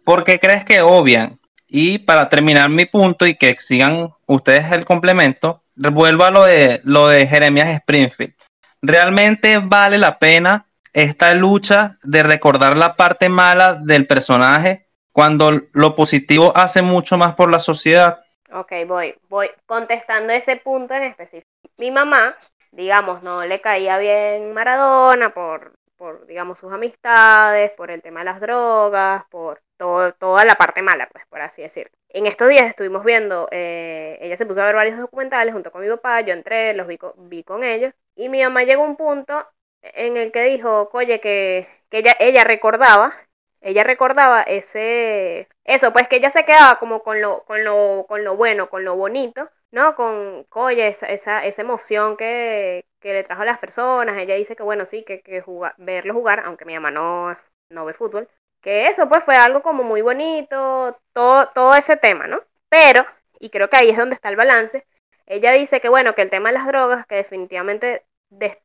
¿por 0.04 0.24
qué 0.24 0.40
crees 0.40 0.66
que 0.66 0.82
obvian? 0.82 1.40
Y 1.68 2.00
para 2.00 2.28
terminar 2.30 2.70
mi 2.70 2.86
punto 2.86 3.26
y 3.26 3.36
que 3.36 3.56
sigan 3.60 4.14
ustedes 4.26 4.72
el 4.72 4.86
complemento, 4.86 5.64
vuelvo 5.76 6.26
a 6.26 6.32
lo 6.32 6.44
de, 6.44 6.82
lo 6.84 7.08
de 7.08 7.28
Jeremías 7.28 7.70
Springfield. 7.70 8.34
¿Realmente 8.82 9.58
vale 9.60 9.98
la 9.98 10.20
pena 10.20 10.68
esta 10.94 11.34
lucha 11.34 11.98
de 12.04 12.24
recordar 12.24 12.76
la 12.76 12.96
parte 12.96 13.30
mala 13.30 13.76
del 13.76 14.06
personaje 14.06 14.88
cuando 15.12 15.52
lo 15.74 15.96
positivo 15.96 16.52
hace 16.56 16.82
mucho 16.82 17.18
más 17.18 17.36
por 17.36 17.52
la 17.52 17.60
sociedad? 17.60 18.22
Ok, 18.54 18.72
voy, 18.88 19.16
voy 19.30 19.50
contestando 19.66 20.34
ese 20.34 20.58
punto 20.58 20.94
en 20.94 21.04
específico. 21.04 21.48
Mi 21.78 21.90
mamá, 21.90 22.36
digamos, 22.72 23.24
no 23.24 23.46
le 23.46 23.62
caía 23.62 23.98
bien 23.98 24.54
Maradona 24.54 25.34
por, 25.34 25.74
por 25.96 26.26
digamos, 26.28 26.60
sus 26.60 26.72
amistades, 26.74 27.72
por 27.72 27.92
el 27.92 28.02
tema 28.02 28.20
de 28.22 28.26
las 28.26 28.42
drogas, 28.42 29.24
por 29.30 29.62
todo, 29.78 30.14
toda 30.14 30.44
la 30.44 30.56
parte 30.56 30.82
mala, 30.82 31.08
pues, 31.12 31.26
por 31.28 31.42
así 31.42 31.62
decirlo. 31.62 31.92
En 32.10 32.26
estos 32.28 32.50
días 32.50 32.66
estuvimos 32.68 33.06
viendo, 33.06 33.48
eh, 33.52 34.18
ella 34.22 34.36
se 34.36 34.46
puso 34.46 34.62
a 34.62 34.66
ver 34.66 34.76
varios 34.76 34.98
documentales 34.98 35.54
junto 35.54 35.72
con 35.72 35.82
mi 35.82 35.88
papá, 35.90 36.20
yo 36.22 36.34
entré, 36.34 36.74
los 36.74 36.88
vi, 36.88 36.98
co- 36.98 37.14
vi 37.18 37.44
con 37.44 37.64
ellos, 37.64 37.94
y 38.16 38.28
mi 38.28 38.44
mamá 38.44 38.64
llegó 38.64 38.84
a 38.84 38.88
un 38.88 38.98
punto 38.98 39.48
en 39.82 40.18
el 40.18 40.32
que 40.34 40.44
dijo, 40.44 40.90
oye, 40.94 41.22
que, 41.22 41.68
que 41.90 42.00
ella, 42.00 42.16
ella 42.20 42.44
recordaba 42.44 43.14
ella 43.62 43.84
recordaba 43.84 44.42
ese 44.44 45.48
eso 45.64 45.94
pues 45.94 46.08
que 46.08 46.18
ella 46.18 46.30
se 46.32 46.46
quedaba 46.46 46.80
como 46.80 47.04
con 47.04 47.22
lo 47.22 47.44
con 47.46 47.64
lo 47.64 48.06
con 48.08 48.24
lo 48.24 48.36
bueno 48.36 48.70
con 48.70 48.84
lo 48.86 48.96
bonito 48.96 49.50
no 49.72 49.96
con 49.96 50.46
oye 50.54 50.88
esa, 50.88 51.08
esa, 51.08 51.46
esa 51.46 51.62
emoción 51.62 52.18
que, 52.18 52.86
que 53.00 53.14
le 53.14 53.24
trajo 53.24 53.44
a 53.44 53.46
las 53.46 53.58
personas. 53.60 54.18
Ella 54.18 54.36
dice 54.36 54.56
que 54.56 54.64
bueno 54.64 54.86
sí 54.86 55.04
que, 55.04 55.22
que 55.22 55.42
jugar, 55.42 55.74
verlo 55.78 56.14
jugar 56.14 56.42
aunque 56.46 56.66
mi 56.66 56.74
mamá 56.74 56.92
no 56.92 57.38
no 57.70 57.86
ve 57.86 57.94
fútbol 57.94 58.28
que 58.62 58.88
eso 58.88 59.08
pues 59.10 59.24
fue 59.24 59.36
algo 59.36 59.62
como 59.62 59.84
muy 59.84 60.02
bonito 60.02 60.98
todo 61.14 61.48
todo 61.50 61.76
ese 61.76 61.98
tema 61.98 62.28
no 62.28 62.42
pero 62.70 63.06
y 63.40 63.50
creo 63.50 63.70
que 63.70 63.78
ahí 63.78 63.90
es 63.90 63.98
donde 63.98 64.16
está 64.16 64.30
el 64.30 64.36
balance 64.36 64.86
ella 65.26 65.52
dice 65.52 65.80
que 65.82 65.90
bueno 65.90 66.14
que 66.16 66.22
el 66.24 66.30
tema 66.30 66.50
de 66.50 66.54
las 66.58 66.68
drogas 66.68 67.06
que 67.08 67.16
definitivamente 67.16 68.06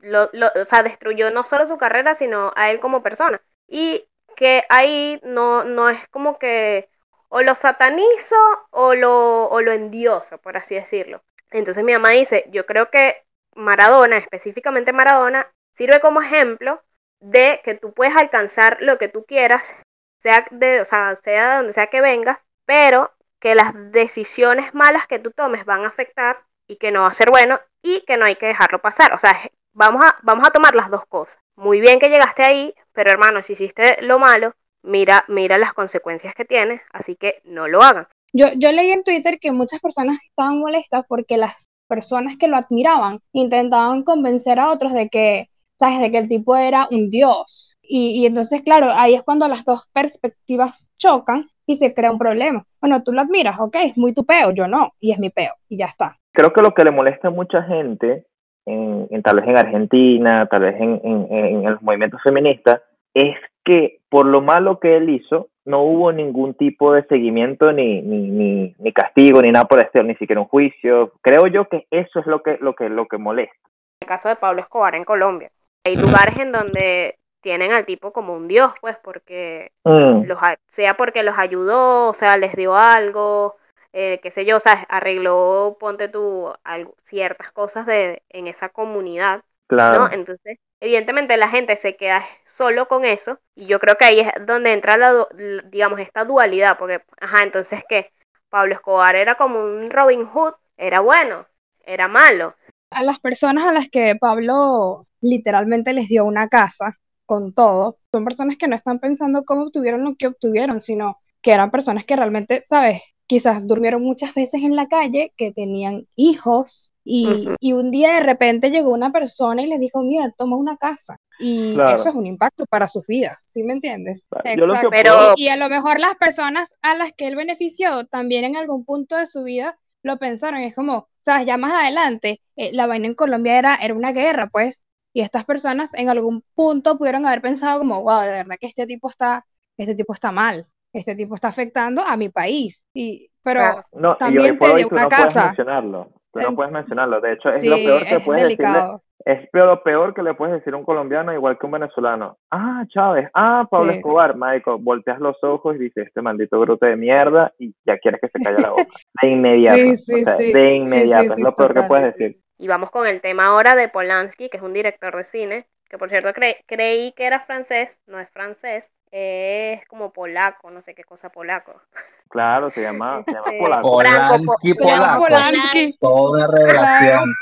lo- 0.00 0.30
lo- 0.32 0.50
o 0.60 0.64
sea, 0.64 0.82
destruyó 0.82 1.30
no 1.30 1.44
solo 1.44 1.66
su 1.66 1.78
carrera 1.78 2.14
sino 2.14 2.52
a 2.56 2.70
él 2.70 2.80
como 2.80 3.02
persona. 3.02 3.40
Y 3.68 4.06
que 4.36 4.64
ahí 4.68 5.20
no, 5.24 5.64
no 5.64 5.90
es 5.90 6.08
como 6.08 6.38
que 6.38 6.88
o 7.28 7.42
lo 7.42 7.54
satanizo 7.54 8.36
o 8.70 8.94
lo, 8.94 9.48
o 9.48 9.60
lo 9.60 9.72
endioso, 9.72 10.38
por 10.38 10.56
así 10.56 10.74
decirlo. 10.76 11.22
Entonces 11.50 11.82
mi 11.84 11.92
mamá 11.92 12.10
dice, 12.10 12.44
yo 12.50 12.66
creo 12.66 12.90
que 12.90 13.24
Maradona, 13.54 14.18
específicamente 14.18 14.92
Maradona, 14.92 15.50
sirve 15.74 16.00
como 16.00 16.22
ejemplo 16.22 16.82
de 17.20 17.60
que 17.64 17.74
tú 17.74 17.92
puedes 17.92 18.16
alcanzar 18.16 18.78
lo 18.80 18.98
que 18.98 19.08
tú 19.08 19.24
quieras, 19.24 19.74
sea 20.22 20.46
de, 20.50 20.80
o 20.80 20.84
sea, 20.84 21.16
sea 21.16 21.50
de 21.50 21.56
donde 21.58 21.72
sea 21.72 21.88
que 21.88 22.00
vengas, 22.00 22.38
pero 22.64 23.12
que 23.40 23.54
las 23.54 23.72
decisiones 23.92 24.74
malas 24.74 25.06
que 25.06 25.18
tú 25.18 25.30
tomes 25.30 25.64
van 25.64 25.84
a 25.84 25.88
afectar 25.88 26.44
y 26.66 26.76
que 26.76 26.90
no 26.90 27.02
va 27.02 27.08
a 27.08 27.14
ser 27.14 27.30
bueno 27.30 27.60
y 27.82 28.00
que 28.06 28.16
no 28.16 28.24
hay 28.24 28.36
que 28.36 28.46
dejarlo 28.46 28.80
pasar. 28.80 29.12
O 29.12 29.18
sea, 29.18 29.32
vamos 29.76 30.02
a, 30.02 30.16
vamos 30.22 30.48
a 30.48 30.50
tomar 30.50 30.74
las 30.74 30.90
dos 30.90 31.06
cosas. 31.06 31.38
Muy 31.54 31.80
bien 31.80 31.98
que 31.98 32.08
llegaste 32.08 32.42
ahí, 32.42 32.74
pero 32.92 33.10
hermano, 33.10 33.42
si 33.42 33.52
hiciste 33.52 33.98
lo 34.02 34.18
malo, 34.18 34.54
mira, 34.82 35.24
mira 35.28 35.58
las 35.58 35.74
consecuencias 35.74 36.34
que 36.34 36.44
tiene, 36.44 36.82
así 36.92 37.14
que 37.16 37.40
no 37.44 37.68
lo 37.68 37.82
hagan. 37.82 38.08
Yo, 38.32 38.48
yo 38.56 38.72
leí 38.72 38.90
en 38.90 39.04
Twitter 39.04 39.38
que 39.38 39.52
muchas 39.52 39.80
personas 39.80 40.18
estaban 40.24 40.58
molestas 40.58 41.04
porque 41.08 41.36
las 41.36 41.66
personas 41.88 42.36
que 42.36 42.48
lo 42.48 42.56
admiraban 42.56 43.20
intentaban 43.32 44.02
convencer 44.02 44.58
a 44.58 44.70
otros 44.70 44.92
de 44.92 45.08
que, 45.08 45.48
¿sabes? 45.78 46.00
De 46.00 46.10
que 46.10 46.18
el 46.18 46.28
tipo 46.28 46.56
era 46.56 46.88
un 46.90 47.10
dios. 47.10 47.76
Y, 47.82 48.20
y 48.20 48.26
entonces, 48.26 48.62
claro, 48.62 48.88
ahí 48.90 49.14
es 49.14 49.22
cuando 49.22 49.46
las 49.46 49.64
dos 49.64 49.88
perspectivas 49.92 50.90
chocan 50.98 51.48
y 51.66 51.76
se 51.76 51.94
crea 51.94 52.10
un 52.10 52.18
problema. 52.18 52.64
Bueno, 52.80 53.02
tú 53.02 53.12
lo 53.12 53.20
admiras, 53.20 53.60
ok, 53.60 53.76
es 53.82 53.96
muy 53.96 54.12
tu 54.12 54.24
peo, 54.24 54.50
yo 54.52 54.66
no, 54.66 54.92
y 55.00 55.12
es 55.12 55.18
mi 55.18 55.30
peo, 55.30 55.52
y 55.68 55.78
ya 55.78 55.86
está. 55.86 56.16
Creo 56.32 56.52
que 56.52 56.62
lo 56.62 56.74
que 56.74 56.84
le 56.84 56.90
molesta 56.90 57.28
a 57.28 57.30
mucha 57.30 57.62
gente, 57.62 58.26
en, 58.66 59.06
en- 59.10 59.22
tal 59.22 59.36
vez 59.36 59.48
en 59.48 59.58
Argentina, 59.58 60.46
tal 60.46 60.62
vez 60.62 60.74
en, 60.80 61.00
en, 61.04 61.26
en 61.30 61.70
los 61.70 61.82
movimientos 61.82 62.20
feministas, 62.22 62.82
es 63.14 63.36
que 63.64 64.00
por 64.08 64.26
lo 64.26 64.40
malo 64.42 64.78
que 64.78 64.96
él 64.96 65.08
hizo, 65.10 65.48
no 65.64 65.82
hubo 65.82 66.12
ningún 66.12 66.54
tipo 66.54 66.92
de 66.92 67.04
seguimiento, 67.06 67.72
ni, 67.72 68.00
ni, 68.02 68.28
ni, 68.28 68.74
ni 68.78 68.92
castigo, 68.92 69.40
ni 69.42 69.50
nada 69.50 69.64
por 69.64 69.78
el 69.80 69.86
estilo, 69.86 70.04
ni 70.04 70.14
siquiera 70.16 70.40
un 70.40 70.46
juicio. 70.48 71.12
Creo 71.22 71.46
yo 71.48 71.68
que 71.68 71.86
eso 71.90 72.20
es 72.20 72.26
lo 72.26 72.42
que, 72.42 72.58
lo 72.60 72.74
que, 72.74 72.88
lo 72.88 73.06
que 73.06 73.18
molesta. 73.18 73.56
el 74.00 74.06
caso 74.08 74.28
de 74.28 74.36
Pablo 74.36 74.60
Escobar 74.60 74.94
en 74.94 75.04
Colombia. 75.04 75.50
Hay 75.84 75.96
lugares 75.96 76.38
en 76.38 76.52
donde 76.52 77.16
tienen 77.40 77.72
al 77.72 77.86
tipo 77.86 78.12
como 78.12 78.34
un 78.34 78.48
dios, 78.48 78.72
pues, 78.80 78.96
porque 79.02 79.70
Mm, 79.84 80.24
los, 80.24 80.38
sea 80.68 80.94
porque 80.94 81.22
los 81.22 81.38
ayudó, 81.38 82.08
o 82.08 82.14
sea, 82.14 82.36
les 82.36 82.54
dio 82.56 82.76
algo, 82.76 83.56
eh, 83.92 84.20
qué 84.22 84.30
sé 84.30 84.44
yo, 84.44 84.56
o 84.56 84.60
sea, 84.60 84.72
arregló, 84.88 85.76
ponte 85.80 86.08
tú, 86.08 86.52
algo- 86.64 86.96
ciertas 87.04 87.52
cosas 87.52 87.86
de, 87.86 88.22
en 88.30 88.46
esa 88.48 88.68
comunidad, 88.70 89.42
claro. 89.66 90.04
¿no? 90.04 90.10
Entonces, 90.10 90.58
evidentemente 90.80 91.36
la 91.36 91.48
gente 91.48 91.76
se 91.76 91.96
queda 91.96 92.24
solo 92.44 92.88
con 92.88 93.04
eso, 93.04 93.38
y 93.54 93.66
yo 93.66 93.78
creo 93.80 93.96
que 93.96 94.04
ahí 94.04 94.20
es 94.20 94.28
donde 94.46 94.72
entra 94.72 94.96
la, 94.96 95.26
digamos, 95.66 96.00
esta 96.00 96.24
dualidad, 96.24 96.78
porque, 96.78 97.02
ajá, 97.20 97.42
entonces, 97.42 97.84
¿qué? 97.88 98.12
Pablo 98.48 98.74
Escobar 98.74 99.16
era 99.16 99.36
como 99.36 99.60
un 99.60 99.90
Robin 99.90 100.26
Hood, 100.26 100.54
era 100.76 101.00
bueno, 101.00 101.46
era 101.84 102.08
malo, 102.08 102.54
A 102.90 103.02
las 103.04 103.20
personas 103.20 103.64
a 103.64 103.72
las 103.72 103.88
que 103.88 104.16
Pablo 104.20 105.04
literalmente 105.20 105.92
les 105.92 106.08
dio 106.08 106.24
una 106.24 106.48
casa 106.48 106.92
con 107.24 107.52
todo, 107.54 107.98
son 108.12 108.24
personas 108.24 108.56
que 108.56 108.68
no 108.68 108.76
están 108.76 108.98
pensando 109.00 109.44
cómo 109.44 109.64
obtuvieron 109.64 110.04
lo 110.04 110.16
que 110.16 110.28
obtuvieron, 110.28 110.80
sino 110.80 111.18
que 111.42 111.52
eran 111.52 111.70
personas 111.70 112.04
que 112.04 112.16
realmente, 112.16 112.62
¿sabes? 112.64 113.02
Quizás 113.26 113.66
durmieron 113.66 114.02
muchas 114.02 114.34
veces 114.34 114.62
en 114.62 114.76
la 114.76 114.86
calle, 114.88 115.32
que 115.36 115.52
tenían 115.52 116.06
hijos, 116.16 116.92
Y, 117.08 117.46
Ujú. 117.46 117.54
y 117.60 117.72
un 117.72 117.92
día 117.92 118.14
de 118.14 118.20
repente 118.20 118.72
llegó 118.72 118.90
una 118.92 119.12
persona 119.12 119.62
y 119.62 119.68
les 119.68 119.78
dijo, 119.78 120.02
mira, 120.02 120.34
toma 120.36 120.56
una 120.56 120.76
casa. 120.76 121.16
Y 121.38 121.74
Claro. 121.74 121.94
eso 121.94 122.08
es 122.08 122.14
un 122.16 122.26
impacto 122.26 122.66
para 122.66 122.88
sus 122.88 123.06
vidas, 123.06 123.36
¿sí 123.46 123.62
me 123.62 123.74
entiendes? 123.74 124.24
Exacto. 124.42 124.88
Pero- 124.90 125.34
Y 125.36 125.46
a 125.46 125.54
lo 125.54 125.68
mejor 125.68 126.00
las 126.00 126.16
personas 126.16 126.68
a 126.82 126.96
las 126.96 127.12
que 127.12 127.28
él 127.28 127.36
benefició 127.36 128.06
también 128.06 128.44
en 128.44 128.56
algún 128.56 128.84
punto 128.84 129.16
de 129.16 129.26
su 129.26 129.44
vida 129.44 129.78
lo 130.02 130.18
pensaron. 130.18 130.60
Es 130.62 130.74
como, 130.74 130.96
o 130.96 131.08
sea, 131.20 131.44
ya 131.44 131.56
más 131.56 131.74
adelante, 131.74 132.40
eh, 132.56 132.70
la 132.72 132.88
vaina 132.88 133.06
en 133.06 133.14
Colombia 133.14 133.56
era, 133.56 133.76
era 133.76 133.94
una 133.94 134.10
guerra, 134.10 134.48
pues. 134.52 134.84
Y 135.12 135.20
estas 135.20 135.44
personas 135.44 135.94
en 135.94 136.08
algún 136.08 136.42
punto 136.56 136.98
pudieron 136.98 137.24
haber 137.24 137.40
pensado 137.40 137.78
como, 137.78 138.02
wow, 138.02 138.22
de 138.22 138.32
verdad 138.32 138.56
que 138.60 138.66
este 138.66 138.84
tipo 138.88 139.08
está, 139.08 139.46
este 139.76 139.94
tipo 139.94 140.12
está 140.12 140.32
mal, 140.32 140.66
este 140.98 141.14
tipo 141.14 141.34
está 141.34 141.48
afectando 141.48 142.02
a 142.02 142.16
mi 142.16 142.28
país. 142.28 142.86
Y, 142.94 143.30
pero. 143.42 143.60
No, 143.92 144.14
y 144.14 144.18
También 144.18 144.58
por 144.58 144.70
te 144.70 144.76
dio 144.76 144.88
tú 144.88 144.94
una 144.94 145.04
no 145.04 145.08
puedes 145.08 145.24
casa. 145.24 145.46
mencionarlo. 145.46 146.10
Tú 146.32 146.40
no 146.40 146.54
puedes 146.54 146.72
mencionarlo. 146.72 147.20
De 147.20 147.32
hecho, 147.32 147.48
es 147.48 147.60
sí, 147.60 147.68
lo 147.68 147.76
peor 147.76 148.04
que 148.04 148.14
es 148.16 148.24
puedes 148.24 148.42
decirle. 148.42 148.64
delicado. 148.66 149.02
Es 149.24 149.48
peor, 149.50 149.66
lo 149.66 149.82
peor 149.82 150.14
que 150.14 150.22
le 150.22 150.34
puedes 150.34 150.54
decir 150.54 150.72
a 150.72 150.76
un 150.76 150.84
colombiano 150.84 151.32
igual 151.32 151.58
que 151.58 151.66
un 151.66 151.72
venezolano. 151.72 152.38
Ah, 152.50 152.84
Chávez. 152.88 153.28
Ah, 153.34 153.66
Pablo 153.68 153.90
Sí. 153.92 153.98
Escobar. 153.98 154.36
Marico, 154.36 154.78
volteas 154.78 155.18
los 155.18 155.42
ojos 155.42 155.74
y 155.74 155.78
dices, 155.78 156.06
este 156.06 156.22
maldito 156.22 156.60
brote 156.60 156.86
de 156.86 156.96
mierda 156.96 157.52
y 157.58 157.74
ya 157.84 157.98
quieres 157.98 158.20
que 158.20 158.28
se 158.28 158.38
calle 158.38 158.60
la 158.62 158.70
boca. 158.70 158.84
De 159.22 159.28
inmediato. 159.28 159.78
Sí, 159.78 159.96
sí, 159.96 160.20
o 160.20 160.24
sea, 160.24 160.36
sí. 160.36 160.52
de 160.52 160.74
inmediato. 160.76 161.22
sí, 161.22 161.26
es 161.30 161.34
sí, 161.36 161.42
lo 161.42 161.56
peor 161.56 161.74
que 161.74 161.82
puedes 161.84 162.14
decir. 162.16 162.38
Y 162.58 162.68
vamos 162.68 162.90
con 162.92 163.06
el 163.08 163.20
tema 163.20 163.46
ahora 163.46 163.74
de 163.74 163.88
Polanski, 163.88 164.48
que 164.48 164.58
es 164.58 164.62
un 164.62 164.72
director 164.72 165.16
de 165.16 165.24
cine, 165.24 165.66
que 165.90 165.98
por 165.98 166.08
cierto 166.08 166.28
cre- 166.28 166.58
creí 166.66 167.12
que 167.12 167.26
era 167.26 167.40
francés, 167.40 167.98
no 168.06 168.20
es 168.20 168.30
francés, 168.30 168.92
es 169.10 169.86
como 169.86 170.12
polaco, 170.12 170.70
no 170.70 170.80
sé 170.82 170.94
qué 170.94 171.04
cosa 171.04 171.30
polaco. 171.30 171.80
Claro, 172.28 172.70
se 172.70 172.82
llama, 172.82 173.22
se 173.26 173.32
llama 173.32 173.46
Este, 173.46 173.58
polaco. 173.58 174.02
Llama 174.02 174.44
polaco. 174.78 175.24
Polanski. 175.24 175.98
Toda 176.00 176.48
revelación. 176.48 177.32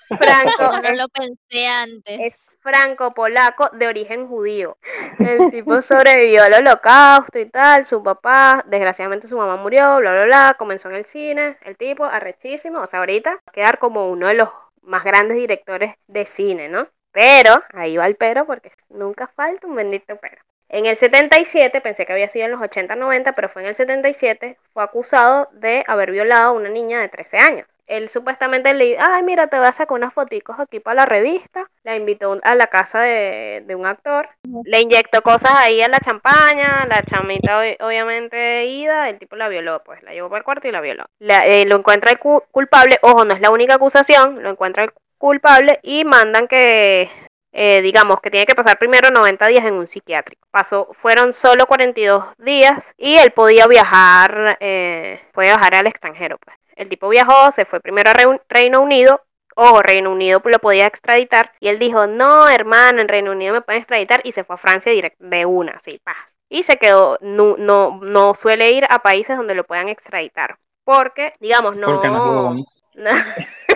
Franco 0.08 0.52
Yo 0.60 0.82
no 0.82 0.92
lo 0.96 1.08
pensé 1.10 1.68
antes. 1.68 2.20
es 2.20 2.58
franco-polaco 2.62 3.70
de 3.74 3.88
origen 3.88 4.28
judío. 4.28 4.78
El 5.20 5.52
tipo 5.52 5.82
sobrevivió 5.82 6.44
al 6.44 6.54
holocausto 6.54 7.40
y 7.40 7.46
tal, 7.46 7.86
su 7.86 8.04
papá, 8.04 8.64
desgraciadamente 8.68 9.28
su 9.28 9.38
mamá 9.38 9.56
murió, 9.56 9.98
bla, 9.98 10.12
bla, 10.12 10.26
bla, 10.26 10.56
comenzó 10.58 10.90
en 10.90 10.96
el 10.96 11.06
cine, 11.06 11.58
el 11.62 11.78
tipo, 11.78 12.04
arrechísimo, 12.04 12.80
o 12.82 12.86
sea, 12.86 13.00
ahorita 13.00 13.32
va 13.32 13.42
a 13.46 13.52
quedar 13.52 13.80
como 13.80 14.10
uno 14.10 14.28
de 14.28 14.34
los 14.34 14.50
más 14.82 15.04
grandes 15.04 15.38
directores 15.38 15.96
de 16.08 16.26
cine, 16.26 16.68
¿no? 16.68 16.88
Pero, 17.12 17.64
ahí 17.74 17.96
va 17.98 18.06
el 18.06 18.16
pero, 18.16 18.46
porque 18.46 18.68
nunca 18.90 19.28
falta 19.28 19.68
un 19.68 19.76
bendito 19.76 20.16
pero. 20.18 20.38
En 20.70 20.86
el 20.86 20.98
77, 20.98 21.80
pensé 21.80 22.06
que 22.06 22.12
había 22.12 22.28
sido 22.28 22.46
en 22.46 22.52
los 22.52 22.62
80-90, 22.62 23.34
pero 23.34 23.48
fue 23.48 23.62
en 23.62 23.70
el 23.70 23.76
77, 23.76 24.58
fue 24.74 24.84
acusado 24.84 25.48
de 25.54 25.84
haber 25.88 26.12
violado 26.12 26.50
a 26.50 26.52
una 26.52 26.70
niña 26.70 27.00
de 27.00 27.08
13 27.08 27.38
años. 27.38 27.68
Él 27.86 28.10
supuestamente 28.10 28.74
le 28.74 28.98
ay, 29.00 29.24
mira, 29.24 29.48
te 29.48 29.58
voy 29.58 29.66
a 29.68 29.72
sacar 29.72 29.96
unas 29.96 30.14
foticos 30.14 30.60
aquí 30.60 30.82
para 30.82 30.96
la 30.96 31.06
revista. 31.06 31.70
La 31.84 31.96
invitó 31.96 32.38
a 32.44 32.54
la 32.56 32.68
casa 32.68 33.00
de, 33.00 33.64
de 33.66 33.76
un 33.76 33.86
actor. 33.86 34.28
Le 34.66 34.82
inyectó 34.82 35.22
cosas 35.22 35.52
ahí 35.56 35.82
a 35.82 35.88
la 35.88 36.00
champaña. 36.00 36.86
La 36.90 37.02
chamita, 37.04 37.64
ob- 37.64 37.78
obviamente, 37.80 38.66
ida. 38.66 39.08
El 39.08 39.18
tipo 39.20 39.38
la 39.38 39.48
violó, 39.48 39.82
pues. 39.86 40.04
La 40.04 40.12
llevó 40.12 40.28
para 40.28 40.40
el 40.40 40.44
cuarto 40.44 40.68
y 40.68 40.72
la 40.72 40.82
violó. 40.82 41.06
La- 41.20 41.46
eh, 41.48 41.64
lo 41.66 41.78
encuentra 41.78 42.12
el 42.12 42.20
cu- 42.20 42.44
culpable. 42.52 43.00
Ojo, 43.04 43.24
no 43.24 43.34
es 43.34 43.40
la 43.40 43.52
única 43.52 43.76
acusación. 43.76 44.44
Lo 44.44 44.50
encuentra 44.50 44.84
el 44.84 44.92
culpable 45.18 45.80
y 45.82 46.04
mandan 46.04 46.50
que 46.50 47.10
eh, 47.60 47.82
digamos 47.82 48.22
que 48.22 48.30
tiene 48.30 48.46
que 48.46 48.54
pasar 48.54 48.78
primero 48.78 49.10
90 49.10 49.48
días 49.48 49.66
en 49.66 49.74
un 49.74 49.88
psiquiátrico. 49.88 50.48
Pasó, 50.52 50.90
fueron 50.94 51.34
solo 51.34 51.66
42 51.66 52.24
días 52.38 52.94
y 52.98 53.16
él 53.18 53.32
podía 53.32 53.66
viajar, 53.66 54.58
eh, 54.60 55.20
podía 55.34 55.56
viajar 55.56 55.74
al 55.74 55.88
extranjero. 55.88 56.38
Pues. 56.38 56.56
El 56.76 56.88
tipo 56.88 57.10
viajó, 57.10 57.52
se 57.52 57.66
fue 57.66 57.80
primero 57.80 58.12
a 58.12 58.14
Reun- 58.14 58.42
Reino 58.48 58.80
Unido. 58.80 59.24
Ojo, 59.56 59.82
Reino 59.82 60.12
Unido 60.12 60.40
lo 60.46 60.60
podía 60.60 60.86
extraditar. 60.86 61.52
Y 61.60 61.70
él 61.70 61.80
dijo, 61.80 62.06
no, 62.06 62.48
hermano, 62.48 63.02
en 63.02 63.08
Reino 63.08 63.32
Unido 63.32 63.56
me 63.56 63.62
pueden 63.62 63.82
extraditar. 63.82 64.22
Y 64.24 64.34
se 64.34 64.44
fue 64.44 64.54
a 64.56 64.60
Francia 64.60 64.92
direct 64.92 65.20
de 65.20 65.48
una, 65.48 65.72
así, 65.72 66.00
pa. 66.04 66.16
Y 66.50 66.62
se 66.62 66.78
quedó, 66.78 67.18
no, 67.22 67.56
no, 67.58 68.00
no 68.04 68.36
suele 68.36 68.72
ir 68.72 68.86
a 68.88 69.00
países 69.00 69.36
donde 69.36 69.56
lo 69.56 69.64
puedan 69.64 69.90
extraditar. 69.90 70.58
Porque, 70.84 71.34
digamos, 71.40 71.76
no... 71.76 71.88
Porque 71.88 72.08
no. 72.08 72.56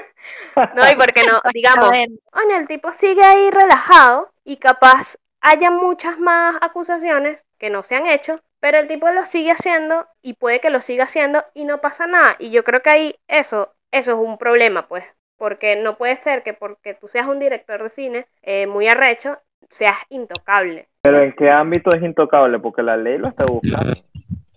no, 0.56 0.90
y 0.92 0.96
porque 0.96 1.24
no, 1.24 1.42
digamos, 1.54 1.90
Oye, 1.90 2.56
el 2.58 2.68
tipo 2.68 2.92
sigue 2.92 3.24
ahí 3.24 3.50
relajado 3.52 4.32
y 4.44 4.58
capaz 4.58 5.18
haya 5.42 5.72
muchas 5.72 6.20
más 6.20 6.56
acusaciones 6.62 7.46
que 7.58 7.70
no 7.70 7.84
se 7.84 7.96
han 7.96 8.08
hecho, 8.08 8.42
pero 8.60 8.78
el 8.78 8.88
tipo 8.88 9.10
lo 9.10 9.26
sigue 9.26 9.52
haciendo 9.52 10.08
y 10.22 10.34
puede 10.34 10.60
que 10.60 10.70
lo 10.70 10.80
siga 10.80 11.06
haciendo 11.06 11.44
y 11.54 11.66
no 11.66 11.82
pasa 11.82 12.08
nada. 12.08 12.36
Y 12.40 12.52
yo 12.52 12.64
creo 12.64 12.82
que 12.82 12.90
ahí 12.90 13.16
eso, 13.28 13.74
eso 13.92 14.12
es 14.12 14.18
un 14.18 14.38
problema, 14.38 14.88
pues, 14.88 15.04
porque 15.38 15.76
no 15.76 15.98
puede 15.98 16.16
ser 16.16 16.44
que 16.44 16.54
porque 16.54 16.94
tú 16.94 17.08
seas 17.08 17.28
un 17.28 17.40
director 17.40 17.82
de 17.82 17.90
cine 17.90 18.28
eh, 18.44 18.68
muy 18.68 18.88
arrecho, 18.88 19.40
seas 19.68 19.98
intocable. 20.10 20.88
Pero 21.02 21.24
¿en 21.24 21.34
qué 21.34 21.50
ámbito 21.50 21.90
es 21.96 22.04
intocable? 22.04 22.60
Porque 22.60 22.84
la 22.84 22.96
ley 22.96 23.18
lo 23.18 23.30
está 23.30 23.46
buscando. 23.46 23.94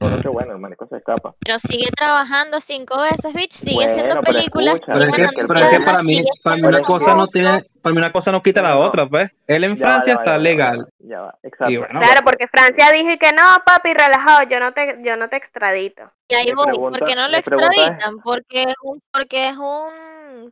Solo 0.09 0.23
que 0.23 0.29
bueno, 0.29 0.53
el 0.53 0.59
marico 0.59 0.87
se 0.87 0.97
escapa. 0.97 1.35
pero 1.39 1.59
sigue 1.59 1.91
trabajando 1.97 2.61
cinco 2.61 3.01
veces, 3.01 3.33
bitch, 3.33 3.53
sigue 3.53 3.75
Bueno, 3.77 3.91
haciendo 3.91 4.21
pero 4.21 4.33
películas, 4.33 4.75
escucha, 4.75 4.93
Pero 4.93 5.05
es 5.05 5.15
que, 5.15 5.47
pero 5.47 5.61
es 5.61 5.69
que 5.79 5.81
para 5.85 6.03
mí, 6.03 6.25
para 6.43 6.57
mí 6.57 6.63
una 6.63 6.83
cosa 6.83 7.15
no 7.15 7.27
tiene, 7.29 7.65
para 7.83 7.93
mí 7.95 7.99
una 7.99 8.13
cosa 8.13 8.33
no 8.33 8.43
quita 8.43 8.63
la 8.63 8.77
otra, 8.79 9.07
pues. 9.07 9.31
Él 9.47 9.65
en 9.65 9.77
Ya 9.77 9.85
va, 9.87 9.91
Francia 9.93 10.15
va, 10.15 10.21
está 10.23 10.31
ya 10.33 10.37
va, 10.37 10.43
legal. 10.43 10.89
Ya 10.99 11.21
va, 11.21 11.35
exacto. 11.43 11.79
Bueno, 11.79 12.01
Claro, 12.01 12.21
porque 12.25 12.49
Francia 12.49 12.91
dijo 12.93 13.11
y 13.11 13.19
que 13.19 13.33
no, 13.33 13.43
papi, 13.65 13.95
relajado, 13.95 14.43
yo 14.49 14.61
no 14.61 14.73
te, 14.73 14.99
yo 15.03 15.17
no 15.17 15.29
te 15.29 15.37
extradito. 15.37 16.11
Y 16.29 16.35
ahí 16.35 16.53
voy, 16.55 16.67
pregunta- 16.67 16.99
¿por 16.99 17.09
qué 17.09 17.15
no 17.15 17.29
lo 17.29 17.37
extraditan? 17.37 18.19
Porque 18.23 18.63
es 18.65 18.75
un, 18.83 19.01
porque 19.13 19.49
es 19.49 19.57
un, 19.57 19.91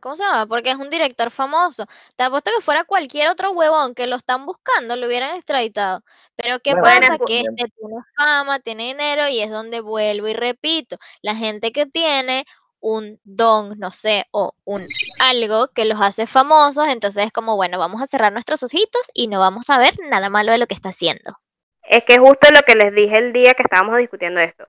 ¿cómo 0.01 0.15
se 0.15 0.23
llama? 0.23 0.45
Porque 0.47 0.71
es 0.71 0.77
un 0.77 0.89
director 0.89 1.31
famoso. 1.31 1.85
Te 2.15 2.23
apuesto 2.23 2.51
que 2.55 2.63
fuera 2.63 2.83
cualquier 2.85 3.29
otro 3.29 3.51
huevón 3.51 3.95
que 3.95 4.07
lo 4.07 4.15
están 4.15 4.45
buscando, 4.45 4.95
lo 4.95 5.07
hubieran 5.07 5.35
extraditado. 5.35 6.03
Pero 6.35 6.59
¿qué 6.59 6.73
Bueno, 6.73 7.07
pasa? 7.07 7.17
Que 7.25 7.41
este 7.41 7.71
tiene 7.75 7.95
fama, 8.15 8.59
tiene 8.59 8.87
dinero 8.87 9.27
y 9.27 9.41
es 9.41 9.49
donde 9.49 9.81
vuelvo 9.81 10.27
y 10.27 10.33
repito, 10.33 10.97
la 11.21 11.35
gente 11.35 11.71
que 11.71 11.85
tiene 11.85 12.45
un 12.79 13.19
don, 13.23 13.79
no 13.79 13.91
sé, 13.91 14.25
o 14.31 14.53
un 14.65 14.85
algo 15.19 15.69
que 15.69 15.85
los 15.85 16.01
hace 16.01 16.27
famosos, 16.27 16.87
entonces 16.89 17.25
es 17.25 17.31
como, 17.31 17.55
bueno, 17.55 17.79
vamos 17.79 18.01
a 18.01 18.07
cerrar 18.07 18.33
nuestros 18.33 18.61
ojitos 18.61 19.09
y 19.13 19.27
no 19.27 19.39
vamos 19.39 19.69
a 19.69 19.79
ver 19.79 19.93
nada 20.09 20.29
malo 20.29 20.51
de 20.51 20.57
lo 20.57 20.67
que 20.67 20.75
está 20.75 20.89
haciendo. 20.89 21.39
Es 21.83 22.03
que 22.03 22.17
justo 22.17 22.47
lo 22.51 22.61
que 22.63 22.75
les 22.75 22.93
dije 22.93 23.17
el 23.17 23.31
día 23.31 23.53
que 23.53 23.63
estábamos 23.63 23.97
discutiendo 23.97 24.41
esto. 24.41 24.65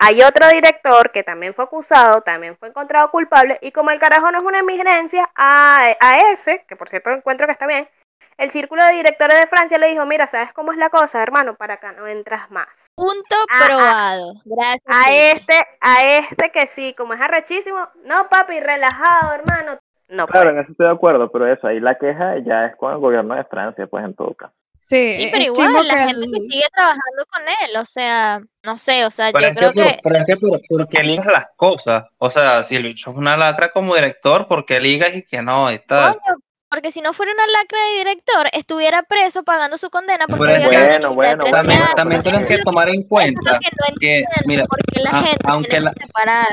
Hay 0.00 0.22
otro 0.22 0.48
director 0.48 1.10
que 1.10 1.24
también 1.24 1.54
fue 1.54 1.64
acusado, 1.64 2.20
también 2.22 2.56
fue 2.56 2.68
encontrado 2.68 3.10
culpable, 3.10 3.58
y 3.62 3.72
como 3.72 3.90
el 3.90 3.98
carajo 3.98 4.30
no 4.30 4.38
es 4.38 4.44
una 4.44 4.60
eminencia, 4.60 5.28
a, 5.34 5.94
a 6.00 6.18
ese, 6.32 6.64
que 6.68 6.76
por 6.76 6.88
cierto 6.88 7.10
encuentro 7.10 7.46
que 7.46 7.52
está 7.52 7.66
bien, 7.66 7.88
el 8.36 8.50
círculo 8.50 8.84
de 8.84 8.92
directores 8.92 9.40
de 9.40 9.48
Francia 9.48 9.78
le 9.78 9.88
dijo, 9.88 10.06
mira, 10.06 10.28
¿sabes 10.28 10.52
cómo 10.52 10.70
es 10.70 10.78
la 10.78 10.90
cosa, 10.90 11.20
hermano? 11.20 11.56
Para 11.56 11.74
acá 11.74 11.90
no 11.92 12.06
entras 12.06 12.48
más. 12.52 12.68
Punto 12.94 13.36
Ah, 13.50 13.58
ah, 13.60 13.66
probado. 13.66 14.32
Gracias. 14.44 14.84
A 14.86 15.12
este, 15.12 15.54
a 15.80 16.04
este 16.18 16.50
que 16.52 16.66
sí, 16.68 16.94
como 16.94 17.14
es 17.14 17.20
arrechísimo, 17.20 17.88
no 18.04 18.28
papi, 18.30 18.60
relajado, 18.60 19.34
hermano. 19.34 19.78
No, 20.08 20.26
Claro, 20.28 20.50
en 20.50 20.56
pues. 20.56 20.64
eso 20.66 20.72
estoy 20.72 20.86
de 20.86 20.92
acuerdo, 20.92 21.30
pero 21.32 21.52
eso, 21.52 21.66
ahí 21.66 21.80
la 21.80 21.98
queja 21.98 22.38
ya 22.38 22.66
es 22.66 22.76
con 22.76 22.92
el 22.92 22.98
gobierno 22.98 23.34
de 23.34 23.44
Francia, 23.44 23.88
pues 23.88 24.04
en 24.04 24.14
todo 24.14 24.32
caso. 24.34 24.54
Sí, 24.80 25.12
Sí, 25.14 25.24
es 25.24 25.32
pero 25.32 25.44
igual, 25.44 25.86
la 25.88 25.94
que 25.94 26.00
gente 26.06 26.26
que 26.30 26.36
el- 26.36 26.50
sigue 26.50 26.66
trabajando 26.72 27.26
con 27.30 27.42
él, 27.42 27.76
o 27.76 27.84
sea, 27.84 28.40
no 28.62 28.78
sé, 28.78 29.04
o 29.04 29.10
sea, 29.10 29.32
Pero 29.32 29.44
yo 29.46 29.50
es 29.50 29.56
creo 29.56 29.72
que, 29.72 29.82
que 29.82 30.00
pero 30.02 30.16
es 30.16 30.24
que 30.26 30.36
por, 30.36 30.60
porque 30.68 31.02
ligas 31.02 31.26
las 31.26 31.46
cosas. 31.56 32.04
O 32.18 32.30
sea, 32.30 32.62
si 32.64 32.76
el 32.76 32.84
bicho 32.84 33.10
es 33.10 33.16
una 33.16 33.36
lacra 33.36 33.72
como 33.72 33.94
director, 33.94 34.46
porque 34.48 34.80
ligas 34.80 35.14
y 35.14 35.22
que 35.24 35.42
no 35.42 35.70
y 35.72 35.78
tal? 35.80 36.12
Coño, 36.14 36.36
porque 36.70 36.90
si 36.90 37.00
no 37.00 37.12
fuera 37.12 37.32
una 37.32 37.46
lacra 37.46 37.78
de 37.92 37.98
director, 37.98 38.46
estuviera 38.52 39.02
preso 39.02 39.42
pagando 39.42 39.78
su 39.78 39.88
condena 39.90 40.26
porque 40.28 40.54
es 40.54 40.58
que- 40.60 40.66
Bueno, 40.66 41.14
bueno, 41.14 41.44
13 41.44 41.56
También, 41.56 41.80
también 41.96 42.22
es 42.26 42.46
que 42.46 42.56
que- 42.56 42.62
tomar 42.62 42.88
en 42.88 43.00
es 43.00 43.06
cuenta 43.08 43.52
lo 43.52 43.58
que 43.58 43.68
no 43.70 43.94
que, 44.00 44.24
mira, 44.46 44.64
porque 44.68 45.00
la 45.02 45.10
a- 45.10 45.22
gente 45.22 45.38
aunque 45.44 45.68
tiene 45.70 45.84
la- 45.86 45.92
que 45.92 46.06
separar. 46.06 46.46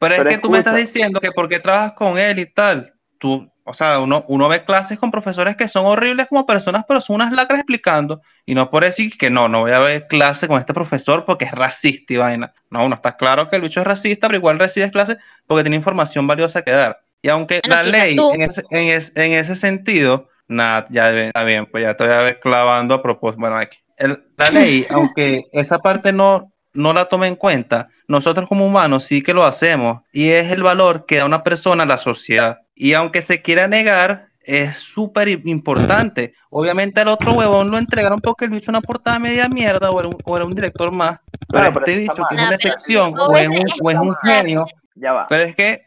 Pero 0.00 0.14
es 0.14 0.18
Pero 0.20 0.30
que 0.30 0.38
tú 0.38 0.50
me 0.50 0.58
estás 0.58 0.74
escucha. 0.76 0.86
diciendo 0.92 1.20
que 1.20 1.32
porque 1.32 1.58
trabajas 1.58 1.92
con 1.92 2.18
él 2.18 2.38
y 2.38 2.46
tal, 2.52 2.92
tú, 3.18 3.50
o 3.68 3.74
sea, 3.74 4.00
uno, 4.00 4.24
uno 4.28 4.48
ve 4.48 4.64
clases 4.64 4.98
con 4.98 5.10
profesores 5.10 5.56
que 5.56 5.68
son 5.68 5.86
horribles 5.86 6.26
como 6.28 6.46
personas, 6.46 6.84
pero 6.88 7.00
son 7.00 7.16
unas 7.16 7.32
lacras 7.32 7.60
explicando, 7.60 8.22
y 8.46 8.54
no 8.54 8.70
por 8.70 8.84
decir 8.84 9.16
que 9.18 9.30
no, 9.30 9.48
no 9.48 9.60
voy 9.60 9.72
a 9.72 9.78
ver 9.78 10.06
clase 10.08 10.48
con 10.48 10.58
este 10.58 10.74
profesor 10.74 11.24
porque 11.24 11.44
es 11.44 11.52
racista 11.52 12.12
y 12.14 12.16
vaina. 12.16 12.52
No, 12.70 12.84
uno 12.84 12.94
está 12.96 13.16
claro 13.16 13.48
que 13.48 13.56
el 13.56 13.62
bicho 13.62 13.80
es 13.80 13.86
racista, 13.86 14.26
pero 14.28 14.38
igual 14.38 14.58
recibes 14.58 14.90
clases 14.92 15.18
porque 15.46 15.64
tiene 15.64 15.76
información 15.76 16.26
valiosa 16.26 16.62
que 16.62 16.70
dar. 16.70 17.00
Y 17.22 17.28
aunque 17.28 17.60
Bueno, 17.64 17.76
la 17.76 17.82
ley 17.90 18.16
en 18.32 18.40
ese, 18.42 18.62
en, 18.70 18.88
es- 18.88 19.12
en 19.14 19.32
ese 19.32 19.56
sentido, 19.56 20.28
nada, 20.46 20.86
ya 20.90 21.10
está 21.10 21.44
bien, 21.44 21.66
pues 21.66 21.84
ya 21.84 21.94
ver 21.94 22.40
clavando 22.40 22.94
a 22.94 23.02
propósito. 23.02 23.40
Bueno, 23.40 23.56
aquí. 23.56 23.78
El- 23.96 24.24
la 24.36 24.50
ley, 24.50 24.86
aunque 24.92 25.42
esa 25.52 25.78
parte 25.78 26.12
no, 26.12 26.52
no 26.78 26.92
la 26.92 27.06
tome 27.06 27.26
en 27.26 27.34
cuenta, 27.34 27.88
nosotros 28.06 28.48
como 28.48 28.64
humanos 28.64 29.04
sí 29.04 29.20
que 29.20 29.34
lo 29.34 29.44
hacemos 29.44 30.02
y 30.12 30.28
es 30.28 30.52
el 30.52 30.62
valor 30.62 31.06
que 31.06 31.16
da 31.16 31.24
una 31.24 31.42
persona 31.42 31.82
a 31.82 31.86
la 31.86 31.96
sociedad. 31.96 32.58
Y 32.76 32.94
aunque 32.94 33.20
se 33.20 33.42
quiera 33.42 33.66
negar, 33.66 34.28
es 34.40 34.76
súper 34.76 35.28
importante. 35.28 36.34
Obviamente 36.50 37.00
al 37.00 37.08
otro 37.08 37.32
huevón 37.32 37.70
lo 37.72 37.78
entregaron 37.78 38.20
porque 38.20 38.44
el 38.44 38.52
bicho 38.52 38.70
una 38.70 38.80
portada 38.80 39.18
media 39.18 39.48
mierda 39.48 39.90
o 39.90 39.98
era 39.98 40.08
un, 40.08 40.16
o 40.24 40.36
era 40.36 40.46
un 40.46 40.54
director 40.54 40.92
más. 40.92 41.18
Pero 41.48 41.64
Claro, 41.64 41.72
pero 41.72 41.86
este 41.86 41.98
bicho 41.98 42.22
que 42.28 42.34
es 42.36 42.42
una 42.42 42.54
excepción 42.54 43.14
o 43.18 43.36
es 43.36 43.48
un, 43.48 43.64
o 43.82 43.90
es 43.90 43.98
un 43.98 44.14
genio, 44.22 44.66
ya 44.94 45.12
va. 45.12 45.26
Pero 45.28 45.44
es 45.48 45.56
que, 45.56 45.82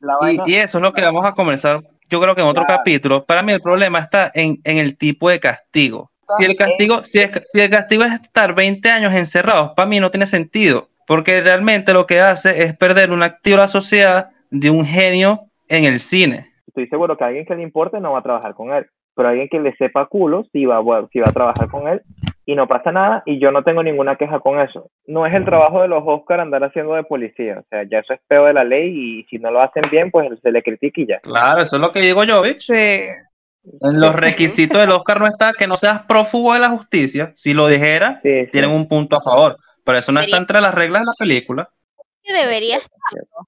y, 0.45 0.56
eso 0.56 0.77
es 0.77 0.82
lo 0.82 0.91
que 0.91 1.01
vamos 1.01 1.25
a 1.25 1.32
conversar, 1.32 1.82
yo 2.10 2.19
creo 2.19 2.36
que 2.36 2.41
en 2.41 2.47
otro 2.47 2.65
Claro. 2.65 2.80
capítulo. 2.80 3.23
Para 3.23 3.41
mí 3.41 3.54
el 3.54 3.62
problema 3.62 3.99
está 3.99 4.30
en, 4.34 4.60
en 4.65 4.77
el 4.77 4.97
tipo 4.97 5.30
de 5.30 5.39
castigo. 5.39 6.11
Si 6.38 6.46
el 6.46 6.56
castigo, 6.56 7.04
si, 7.04 7.20
es- 7.20 7.32
si 7.50 7.62
el 7.62 7.70
castigo 7.70 8.04
es 8.04 8.13
estar 8.13 8.54
20 8.56 8.89
años 8.89 9.13
encerrados, 9.13 9.72
para 9.76 9.88
mí 9.88 10.00
no 10.00 10.12
tiene 10.12 10.26
sentido, 10.28 10.88
porque 11.08 11.41
realmente 11.41 11.94
lo 11.94 12.06
que 12.08 12.20
hace 12.22 12.63
es 12.63 12.76
perder 12.78 13.12
un 13.12 13.24
activo 13.24 13.58
a 13.58 13.62
la 13.62 13.67
sociedad 13.67 14.30
de 14.50 14.70
un 14.70 14.86
genio 14.86 15.41
en 15.67 15.86
el 15.86 16.00
cine. 16.00 16.52
Estoy 16.67 16.88
seguro 16.88 17.17
que 17.17 17.24
alguien 17.24 17.46
que 17.46 17.56
le 17.56 17.63
importe 17.63 18.00
no 18.00 18.13
va 18.13 18.20
a 18.20 18.24
trabajar 18.24 18.54
con 18.54 18.72
él, 18.74 18.86
pero 19.15 19.30
alguien 19.30 19.50
que 19.50 19.60
le 19.60 19.76
sepa 19.76 20.06
culo 20.06 20.46
sí 20.54 20.65
va, 20.65 20.78
a- 20.78 21.08
sí 21.12 21.20
va 21.20 21.28
a 21.30 21.34
trabajar 21.34 21.67
con 21.70 21.88
él 21.88 22.02
y 22.46 22.56
no 22.56 22.67
pasa 22.67 22.91
nada 22.91 23.24
y 23.26 23.39
yo 23.39 23.52
no 23.52 23.63
tengo 23.63 23.84
ninguna 23.84 24.15
queja 24.15 24.39
con 24.39 24.60
eso. 24.60 24.89
No 25.06 25.26
es 25.26 25.34
el 25.34 25.44
trabajo 25.46 25.82
de 25.82 25.88
los 25.89 26.02
Oscar 26.06 26.39
andar 26.39 26.63
haciendo 26.63 26.94
de 26.96 27.04
policía, 27.04 27.60
o 27.60 27.63
sea, 27.70 27.84
ya 27.84 28.00
eso 28.00 28.13
es 28.13 28.20
peo 28.28 28.46
de 28.46 28.54
la 28.54 28.63
ley 28.63 28.89
y 29.20 29.24
si 29.26 29.38
no 29.38 29.52
lo 29.52 29.60
hacen 29.62 29.84
bien, 29.91 30.12
pues 30.12 30.30
se 30.41 30.52
le 30.52 30.63
critica 30.63 31.02
y 31.02 31.08
ya. 31.08 31.20
Claro, 31.20 31.62
eso 31.62 31.76
es 31.76 31.82
lo 31.82 31.91
que 31.91 32.00
digo 32.02 32.24
yo, 32.24 32.41
¿ves? 32.41 32.65
Sí. 32.65 33.02
En 33.63 34.00
los 34.00 34.15
requisitos 34.15 34.80
del 34.80 34.91
Oscar 34.91 35.19
no 35.19 35.28
está 35.28 35.54
que 35.54 35.67
no 35.67 35.76
seas 35.76 36.02
prófugo 36.04 36.54
de 36.54 36.60
la 36.60 36.69
justicia. 36.69 37.32
Si 37.36 37.54
lo 37.54 37.67
dijera, 37.67 38.19
Sí, 38.24 38.45
sí, 38.45 38.52
tienen 38.52 38.71
un 38.71 38.88
punto 38.88 39.15
a 39.15 39.21
favor. 39.21 39.58
Pero 39.84 39.97
eso 39.97 40.12
no 40.12 40.19
está 40.19 40.38
entre 40.38 40.62
las 40.62 40.74
reglas 40.74 41.02
de 41.02 41.06
la 41.06 41.13
película. 41.17 41.69
Que 42.24 42.34
debería 42.34 42.80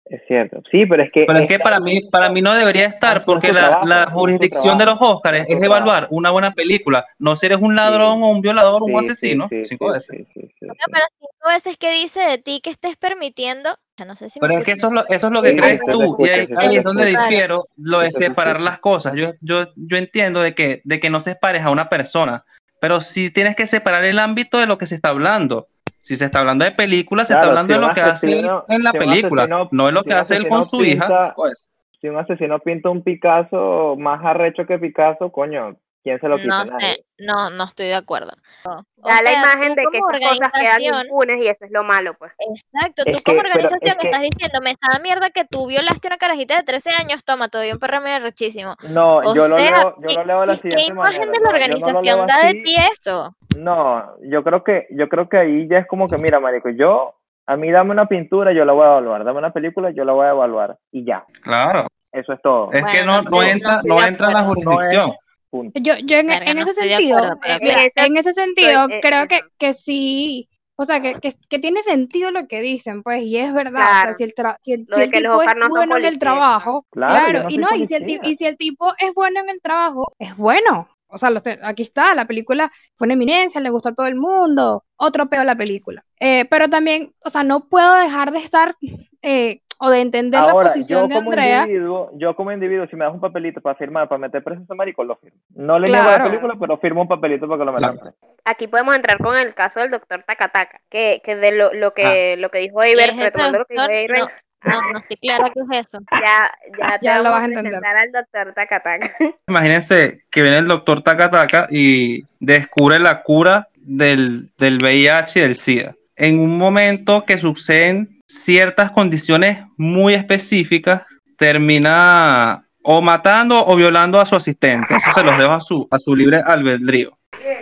es 0.05 0.21
cierto. 0.27 0.61
Sí, 0.71 0.85
pero 0.85 1.03
es 1.03 1.11
que... 1.11 1.25
Pero 1.25 1.39
es 1.39 1.47
que 1.47 1.59
para 1.59 1.79
mí, 1.79 2.01
para 2.11 2.29
mí 2.29 2.41
no 2.41 2.53
debería 2.53 2.85
estar, 2.85 3.23
porque 3.23 3.51
la, 3.53 4.09
jurisdicción 4.11 4.77
de 4.77 4.85
los 4.85 4.97
Oscars 4.99 5.45
es 5.47 5.61
evaluar 5.61 6.07
una 6.09 6.31
buena 6.31 6.51
película, 6.51 7.05
no 7.19 7.35
si 7.35 7.45
eres 7.45 7.59
un 7.59 7.75
ladrón 7.75 8.23
o 8.23 8.29
un 8.29 8.41
violador 8.41 8.81
o 8.81 8.85
un 8.85 8.99
asesino, 8.99 9.47
sí, 9.49 9.63
cinco 9.65 9.87
sí, 9.87 9.93
veces. 9.93 10.27
sí, 10.33 10.41
sí, 10.41 10.55
sí, 10.59 10.65
No, 10.65 10.73
sí. 10.73 10.91
pero 10.91 11.05
veces 11.47 11.77
que 11.77 11.91
dice 11.91 12.21
de 12.21 12.37
ti 12.37 12.61
que 12.61 12.69
estés 12.69 12.95
permitiendo, 12.97 13.69
ya 13.97 14.05
no 14.05 14.15
sé 14.15 14.29
si 14.29 14.39
me 14.39 14.47
Pero 14.47 14.59
es 14.59 14.65
que 14.65 14.71
eso 14.71 14.87
es 14.87 14.93
lo, 14.93 15.01
eso 15.07 15.27
es 15.27 15.33
lo 15.33 15.41
que 15.41 15.49
Sí, 15.51 15.57
crees 15.57 15.79
sí, 15.85 15.91
tú, 15.91 16.15
y 16.19 16.29
ahí, 16.29 16.45
sí, 16.47 16.53
ahí 16.57 16.69
se 16.71 16.77
es 16.77 16.83
donde 16.83 17.05
difiero 17.05 17.65
lo 17.77 17.99
de 17.99 18.11
separar 18.11 18.61
las 18.61 18.79
cosas. 18.79 19.15
Yo, 19.15 19.31
yo, 19.41 19.67
yo 19.75 19.97
entiendo 19.97 20.41
de 20.41 20.55
que, 20.55 20.81
de 20.83 20.99
que 20.99 21.09
no 21.09 21.21
separes 21.21 21.63
a 21.63 21.69
una 21.71 21.89
persona, 21.89 22.43
pero 22.79 22.99
sí 23.01 23.31
tienes 23.31 23.55
que 23.55 23.67
separar 23.67 24.03
el 24.03 24.19
ámbito 24.19 24.57
de 24.57 24.67
lo 24.67 24.77
que 24.77 24.85
se 24.85 24.95
está 24.95 25.09
hablando. 25.09 25.67
Si 26.01 26.17
se 26.17 26.25
está 26.25 26.39
hablando 26.39 26.65
de 26.65 26.71
película, 26.71 27.23
se 27.23 27.33
está 27.33 27.47
hablando 27.47 27.73
si 27.73 27.79
de 27.79 27.87
lo 27.87 27.93
que 27.93 28.01
hace 28.01 28.31
en 28.67 28.83
la 28.83 28.91
si 28.91 28.97
película, 28.97 29.43
asesino- 29.43 29.69
no 29.71 29.87
es 29.87 29.93
lo 29.93 30.01
si 30.03 30.09
que 30.09 30.13
hace 30.15 30.35
él 30.35 30.47
con 30.49 30.69
su 30.69 30.83
hija. 30.83 31.33
pues. 31.35 31.69
Si 32.01 32.09
un 32.09 32.17
asesino 32.17 32.59
pinta 32.59 32.89
un 32.89 33.01
Picasso 33.01 33.95
más 33.97 34.19
arrecho 34.25 34.65
que 34.65 34.77
Picasso, 34.77 35.31
coño, 35.31 35.77
¿quién 36.03 36.19
se 36.19 36.27
lo 36.27 36.37
quita? 36.37 36.49
No 36.49 36.63
Nadie. 36.65 36.95
sé, 36.95 37.05
no, 37.19 37.49
no 37.49 37.63
estoy 37.65 37.87
de 37.87 37.95
acuerdo. 37.95 38.31
Da 38.63 39.21
la 39.21 39.29
sea, 39.29 39.33
imagen 39.39 39.75
de 39.75 39.83
que 39.91 39.97
estas 39.97 40.19
cosas 40.29 40.51
quedan 40.53 41.03
impunes 41.05 41.41
y 41.41 41.47
eso 41.47 41.65
es 41.65 41.71
lo 41.71 41.83
malo, 41.83 42.13
pues. 42.13 42.31
Exacto, 42.39 43.03
Es 43.05 43.17
tú 43.17 43.23
como 43.23 43.41
que- 43.41 43.47
organización 43.47 43.91
es 43.91 43.97
que- 43.97 44.07
estás 44.07 44.21
diciendo, 44.21 44.61
me 44.61 44.71
da 44.73 44.99
mierda 44.99 45.29
que 45.31 45.45
tú 45.45 45.67
violaste 45.67 46.07
una 46.07 46.17
carajita 46.17 46.55
de 46.57 46.63
13 46.63 46.91
años, 46.91 47.23
toma, 47.25 47.49
te 47.49 47.57
doy 47.57 47.71
un 47.71 47.79
perro 47.79 48.01
medio 48.01 48.19
rechísimo. 48.19 48.75
No, 48.89 49.17
O 49.17 49.35
yo 49.35 49.47
lo 49.47 49.55
sea, 49.55 49.71
leo, 49.71 49.95
yo 49.99 50.07
¿qué- 50.07 50.15
lo 50.15 50.25
leo 50.25 50.41
de 50.41 50.47
la 50.47 50.53
¿y 50.53 50.59
¿qué 50.59 50.69
siguiente 50.71 50.93
imagen 50.93 51.19
manera. 51.19 51.31
de 51.31 51.31
la 51.31 51.39
no 51.39 51.43
lo 51.43 51.49
organización 51.55 52.27
da 52.27 52.39
de 52.47 52.53
ti 52.63 52.75
eso? 52.91 53.35
No, 53.57 54.03
yo 54.21 54.43
creo 54.43 54.63
que, 54.63 54.87
yo 54.91 55.09
creo 55.09 55.27
que 55.29 55.37
ahí 55.37 55.67
ya 55.67 55.79
es 55.79 55.87
como 55.87 56.07
que, 56.07 56.17
mira, 56.17 56.39
marico, 56.39 56.69
yo, 56.69 57.15
a 57.45 57.57
mí 57.57 57.69
dame 57.71 57.91
una 57.91 58.05
pintura, 58.07 58.53
yo 58.53 58.63
la 58.65 58.71
voy 58.73 58.83
a 58.85 58.91
evaluar, 58.91 59.23
dame 59.25 59.39
una 59.39 59.51
película, 59.51 59.91
yo 59.91 60.05
la 60.05 60.13
voy 60.13 60.25
a 60.25 60.29
evaluar, 60.31 60.77
y 60.91 61.03
ya, 61.05 61.25
Claro, 61.41 61.87
eso 62.11 62.31
es 62.33 62.41
todo, 62.41 62.69
es 62.71 62.77
que 62.85 63.03
Bueno, 63.03 63.21
no, 63.23 63.29
no 63.29 63.43
entra, 63.43 63.81
no 63.83 63.95
no 63.99 64.05
entra 64.05 64.27
en 64.27 64.33
la 64.33 64.43
jurisdicción. 64.43 65.13
Punto. 65.53 65.79
Yo, 65.81 65.93
yo 66.05 66.17
en, 66.17 66.27
Verga, 66.27 66.51
en 66.51 66.57
no 66.57 66.63
ese 66.63 66.73
sentido, 66.73 67.17
acuerdo, 67.17 67.39
pero 67.41 67.53
eh, 67.55 67.59
mira, 67.61 67.75
mira, 67.77 67.87
esa- 67.87 68.05
en 68.07 68.17
ese 68.17 68.33
sentido, 68.33 68.85
eh, 68.89 68.99
creo 69.01 69.23
eh, 69.23 69.27
que, 69.27 69.39
que 69.57 69.73
sí, 69.73 70.49
o 70.75 70.83
sea, 70.85 71.01
que, 71.01 71.13
que, 71.21 71.33
que 71.49 71.59
tiene 71.59 71.83
sentido 71.83 72.31
lo 72.31 72.47
que 72.47 72.61
dicen, 72.61 73.03
pues, 73.03 73.23
y 73.23 73.37
es 73.37 73.53
verdad, 73.53 73.83
o 73.83 74.01
sea, 74.01 74.13
si 74.13 74.23
el, 74.23 74.33
tra- 74.33 74.57
si 74.61 74.73
el, 74.73 74.87
si 74.91 75.03
el 75.03 75.11
tipo 75.11 75.41
es 75.43 75.55
no 75.55 75.69
bueno 75.69 75.97
en 75.97 76.05
el 76.05 76.19
trabajo, 76.19 76.85
Claro, 76.91 77.13
claro, 77.13 77.39
yo 77.39 77.43
no 77.43 77.49
y 77.49 77.57
no, 77.57 77.75
y 77.75 77.85
si, 77.85 77.95
el, 77.95 78.05
y 78.23 78.35
si 78.35 78.45
el 78.45 78.57
tipo 78.57 78.93
es 78.97 79.13
bueno 79.13 79.39
en 79.41 79.49
el 79.49 79.61
trabajo, 79.61 80.13
es 80.19 80.35
bueno. 80.37 80.89
O 81.15 81.19
sea, 81.19 81.29
los 81.29 81.43
aquí 81.61 81.83
está, 81.83 82.15
la 82.15 82.25
película 82.25 82.71
fue 82.95 83.05
una 83.05 83.13
eminencia, 83.13 83.61
le 83.61 83.69
gustó 83.69 83.89
a 83.89 83.93
todo 83.93 84.07
el 84.07 84.15
mundo, 84.15 84.83
otro 84.95 85.29
peo 85.29 85.43
la 85.43 85.55
película. 85.55 86.03
Eh, 86.19 86.45
pero 86.49 86.69
también, 86.69 87.13
o 87.23 87.29
sea, 87.29 87.43
no 87.43 87.69
puedo 87.69 87.93
dejar 87.97 88.31
de 88.31 88.39
estar 88.39 88.75
eh, 89.21 89.61
o 89.79 89.89
de 89.89 90.01
entender 90.01 90.41
la 90.41 90.51
posición 90.53 91.01
yo 91.01 91.07
de 91.07 91.13
como 91.15 91.31
Andrea. 91.31 91.61
individuo, 91.63 92.11
yo 92.13 92.35
como 92.35 92.51
individuo, 92.51 92.87
si 92.87 92.95
me 92.95 93.05
das 93.05 93.13
un 93.13 93.19
papelito 93.19 93.59
para 93.61 93.75
firmar, 93.75 94.07
para 94.07 94.19
meter 94.19 94.43
preso 94.43 94.61
a 94.61 94.63
ese 94.63 94.73
marico, 94.75 95.03
lo 95.03 95.15
firmo. 95.17 95.37
No 95.55 95.79
le 95.79 95.87
niego 95.89 96.03
Claro. 96.03 96.23
la 96.23 96.29
película, 96.29 96.55
pero 96.59 96.77
firmo 96.77 97.01
un 97.01 97.07
papelito 97.07 97.47
para 97.47 97.59
que 97.59 97.65
lo 97.65 97.73
metan 97.73 97.97
Claro. 97.97 98.15
Aquí 98.45 98.67
podemos 98.67 98.95
entrar 98.95 99.17
con 99.17 99.35
el 99.37 99.53
caso 99.53 99.79
del 99.81 99.91
doctor 99.91 100.23
Takataka, 100.25 100.81
que, 100.89 101.21
que 101.23 101.35
de 101.35 101.51
lo, 101.53 101.73
lo 101.73 101.93
que 101.93 102.35
lo 102.37 102.49
que 102.49 102.59
dijo 102.59 102.81
es 102.83 102.93
ese 102.93 103.23
retomando 103.23 103.59
lo 103.59 103.65
que 103.65 103.73
dijo? 103.73 103.89
Eiber, 103.89 104.19
No, 104.65 104.81
no 104.93 104.99
estoy 104.99 105.17
clara 105.17 105.49
qué 105.53 105.59
es 105.59 105.87
eso. 105.87 105.99
ya, 106.11 106.51
ya, 106.79 106.99
te 106.99 107.05
Ya 107.05 107.19
lo 107.21 107.31
vas 107.31 107.41
a 107.41 107.45
entender. 107.45 107.71
presentar 107.73 107.97
al 107.97 108.11
doctor 108.11 108.53
Takataka. 108.53 109.11
Imagínense 109.47 110.23
que 110.31 110.41
viene 110.41 110.57
el 110.59 110.67
doctor 110.67 111.01
Takataka 111.01 111.67
y 111.69 112.23
descubre 112.39 112.99
la 112.99 113.21
cura 113.23 113.67
del, 113.75 114.49
del 114.57 114.77
VIH 114.81 115.39
y 115.39 115.41
del 115.41 115.55
SIDA. 115.55 115.95
En 116.15 116.39
un 116.39 116.57
momento 116.57 117.25
que 117.25 117.37
suceden 117.37 118.21
ciertas 118.33 118.91
condiciones 118.91 119.59
muy 119.77 120.13
específicas, 120.13 121.03
termina 121.37 122.67
o 122.83 123.01
matando 123.01 123.65
o 123.65 123.75
violando 123.75 124.19
a 124.19 124.25
su 124.25 124.35
asistente. 124.35 124.95
Eso 124.95 125.11
se 125.13 125.23
los 125.23 125.37
dejo 125.37 125.51
a 125.51 125.61
su, 125.61 125.87
a 125.89 125.99
su 125.99 126.15
libre 126.15 126.41
albedrío. 126.45 127.17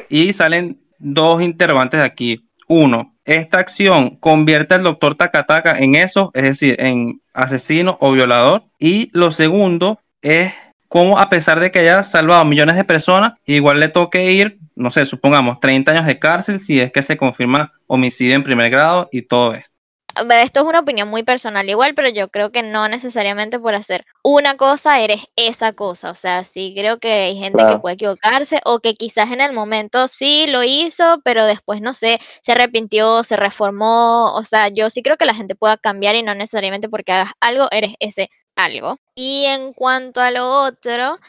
Y 0.10 0.34
salen 0.34 0.81
dos 0.97 1.41
interrogantes 1.41 2.01
aquí. 2.01 2.47
Uno, 2.67 3.15
esta 3.25 3.60
acción 3.60 4.17
convierte 4.17 4.75
al 4.75 4.84
doctor 4.84 5.15
Takataka 5.15 5.77
en 5.77 5.95
eso, 5.95 6.31
es 6.34 6.43
decir, 6.43 6.75
en 6.79 7.21
asesino 7.34 7.97
o 7.99 8.12
violador. 8.12 8.63
Y 8.79 9.10
lo 9.13 9.31
segundo 9.31 9.99
es 10.21 10.53
cómo 10.88 11.19
a 11.19 11.29
pesar 11.29 11.60
de 11.60 11.71
que 11.71 11.79
haya 11.79 12.03
salvado 12.03 12.43
millones 12.45 12.75
de 12.75 12.84
personas, 12.84 13.34
igual 13.45 13.79
le 13.79 13.89
toque 13.89 14.31
ir, 14.31 14.60
no 14.75 14.91
sé, 14.91 15.05
supongamos 15.05 15.60
30 15.60 15.91
años 15.91 16.05
de 16.05 16.19
cárcel 16.19 16.60
si 16.60 16.79
es 16.79 16.91
que 16.91 17.03
se 17.03 17.17
confirma 17.17 17.71
homicidio 17.88 18.36
en 18.36 18.43
primer 18.43 18.69
grado 18.69 19.07
y 19.12 19.21
todo 19.21 19.53
esto. 19.53 19.70
Esto 20.15 20.60
es 20.62 20.65
una 20.65 20.80
opinión 20.80 21.10
muy 21.10 21.24
personal 21.24 21.69
igual, 21.69 21.95
pero 21.95 22.10
yo 22.10 22.30
creo 22.30 22.52
que 22.52 22.63
no 22.63 22.88
necesariamente 22.88 23.60
por 23.60 23.76
hacer 23.76 24.06
una 24.24 24.58
cosa 24.58 25.00
eres 25.00 25.26
esa 25.36 25.74
cosa. 25.74 26.12
O 26.12 26.15
sea, 26.15 26.43
sí 26.43 26.74
creo 26.76 27.00
que 27.00 27.12
hay 27.12 27.38
gente 27.38 27.63
que 27.65 27.80
puede 27.80 27.95
equivocarse 27.95 28.60
o 28.65 28.80
que 28.80 28.95
quizás 28.95 29.32
en 29.32 29.41
el 29.41 29.54
momento 29.54 30.08
sí 30.08 30.47
lo 30.47 30.63
hizo, 30.63 31.21
pero 31.24 31.45
después, 31.45 31.82
no 31.82 31.93
sé, 31.93 32.19
se 32.41 32.52
arrepintió, 32.52 33.24
se 33.24 33.36
reformó. 33.38 34.34
O 34.36 34.43
sea, 34.43 34.69
yo 34.69 34.89
sí 34.89 35.02
creo 35.04 35.17
que 35.17 35.26
la 35.26 35.36
gente 35.36 35.56
pueda 35.56 35.78
cambiar 35.78 36.15
y 36.15 36.24
no 36.24 36.36
necesariamente 36.36 36.89
porque 36.89 37.12
hagas 37.12 37.32
algo 37.39 37.67
eres 37.71 37.93
ese 38.00 38.30
algo. 38.56 38.97
Y 39.15 39.45
en 39.45 39.74
cuanto 39.74 40.21
a 40.21 40.32
lo 40.32 40.50
otro, 40.50 41.19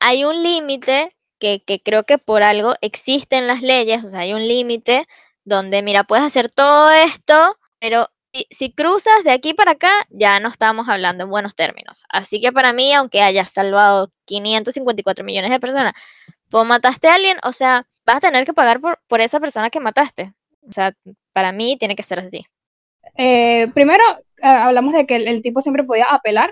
hay 0.00 0.24
un 0.24 0.42
límite 0.42 1.14
que, 1.38 1.62
que 1.64 1.80
creo 1.80 2.04
que 2.04 2.18
por 2.18 2.42
algo 2.42 2.74
existen 2.80 3.46
las 3.46 3.62
leyes, 3.62 4.04
o 4.04 4.08
sea, 4.08 4.20
hay 4.20 4.32
un 4.32 4.46
límite 4.46 5.06
donde, 5.44 5.82
mira, 5.82 6.04
puedes 6.04 6.24
hacer 6.24 6.50
todo 6.50 6.90
esto, 6.90 7.56
pero 7.80 8.08
si, 8.50 8.72
cruzas 8.72 9.24
de 9.24 9.30
aquí 9.30 9.54
para 9.54 9.72
acá, 9.72 9.90
ya 10.10 10.40
no 10.40 10.48
estamos 10.48 10.88
hablando 10.88 11.24
en 11.24 11.30
buenos 11.30 11.54
términos. 11.54 12.04
Así 12.08 12.40
que 12.40 12.52
para 12.52 12.72
mí, 12.72 12.92
aunque 12.92 13.20
hayas 13.22 13.50
salvado 13.50 14.12
554 14.26 15.24
millones 15.24 15.50
de 15.50 15.60
personas, 15.60 15.92
pues 16.48 16.64
mataste 16.66 17.08
a 17.08 17.14
alguien, 17.14 17.38
o 17.44 17.52
sea, 17.52 17.86
vas 18.06 18.16
a 18.16 18.20
tener 18.20 18.44
que 18.44 18.54
pagar 18.54 18.80
por, 18.80 19.00
por 19.08 19.20
esa 19.20 19.40
persona 19.40 19.70
que 19.70 19.80
mataste. 19.80 20.32
O 20.68 20.72
sea, 20.72 20.94
para 21.32 21.52
mí 21.52 21.76
tiene 21.78 21.96
que 21.96 22.02
ser 22.02 22.20
así. 22.20 22.44
Eh, 23.16 23.68
primero, 23.74 24.02
eh, 24.38 24.46
hablamos 24.46 24.94
de 24.94 25.06
que 25.06 25.16
el, 25.16 25.28
el 25.28 25.42
tipo 25.42 25.60
siempre 25.60 25.84
podía 25.84 26.06
apelar. 26.06 26.50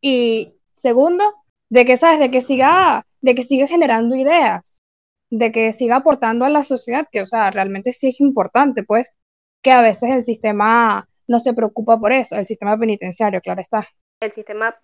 Y 0.00 0.54
segundo, 0.72 1.24
de 1.70 1.84
que, 1.84 1.96
¿sabes? 1.96 2.18
De 2.18 2.30
que 2.30 2.40
siga, 2.40 3.06
de 3.20 3.34
que 3.34 3.44
siga 3.44 3.66
generando 3.66 4.16
ideas, 4.16 4.78
de 5.30 5.52
que 5.52 5.72
siga 5.72 5.96
aportando 5.96 6.44
a 6.44 6.50
la 6.50 6.64
sociedad, 6.64 7.06
que, 7.10 7.22
o 7.22 7.26
sea, 7.26 7.50
realmente 7.50 7.92
sí 7.92 8.08
es 8.08 8.20
importante, 8.20 8.82
pues, 8.82 9.18
que 9.62 9.72
a 9.72 9.80
veces 9.80 10.10
el 10.10 10.24
sistema 10.24 11.08
no 11.28 11.40
se 11.40 11.54
preocupa 11.54 11.98
por 11.98 12.12
eso, 12.12 12.36
el 12.36 12.46
sistema 12.46 12.78
penitenciario, 12.78 13.40
claro 13.40 13.60
está. 13.60 13.86
El 14.20 14.32
sistema 14.32 14.76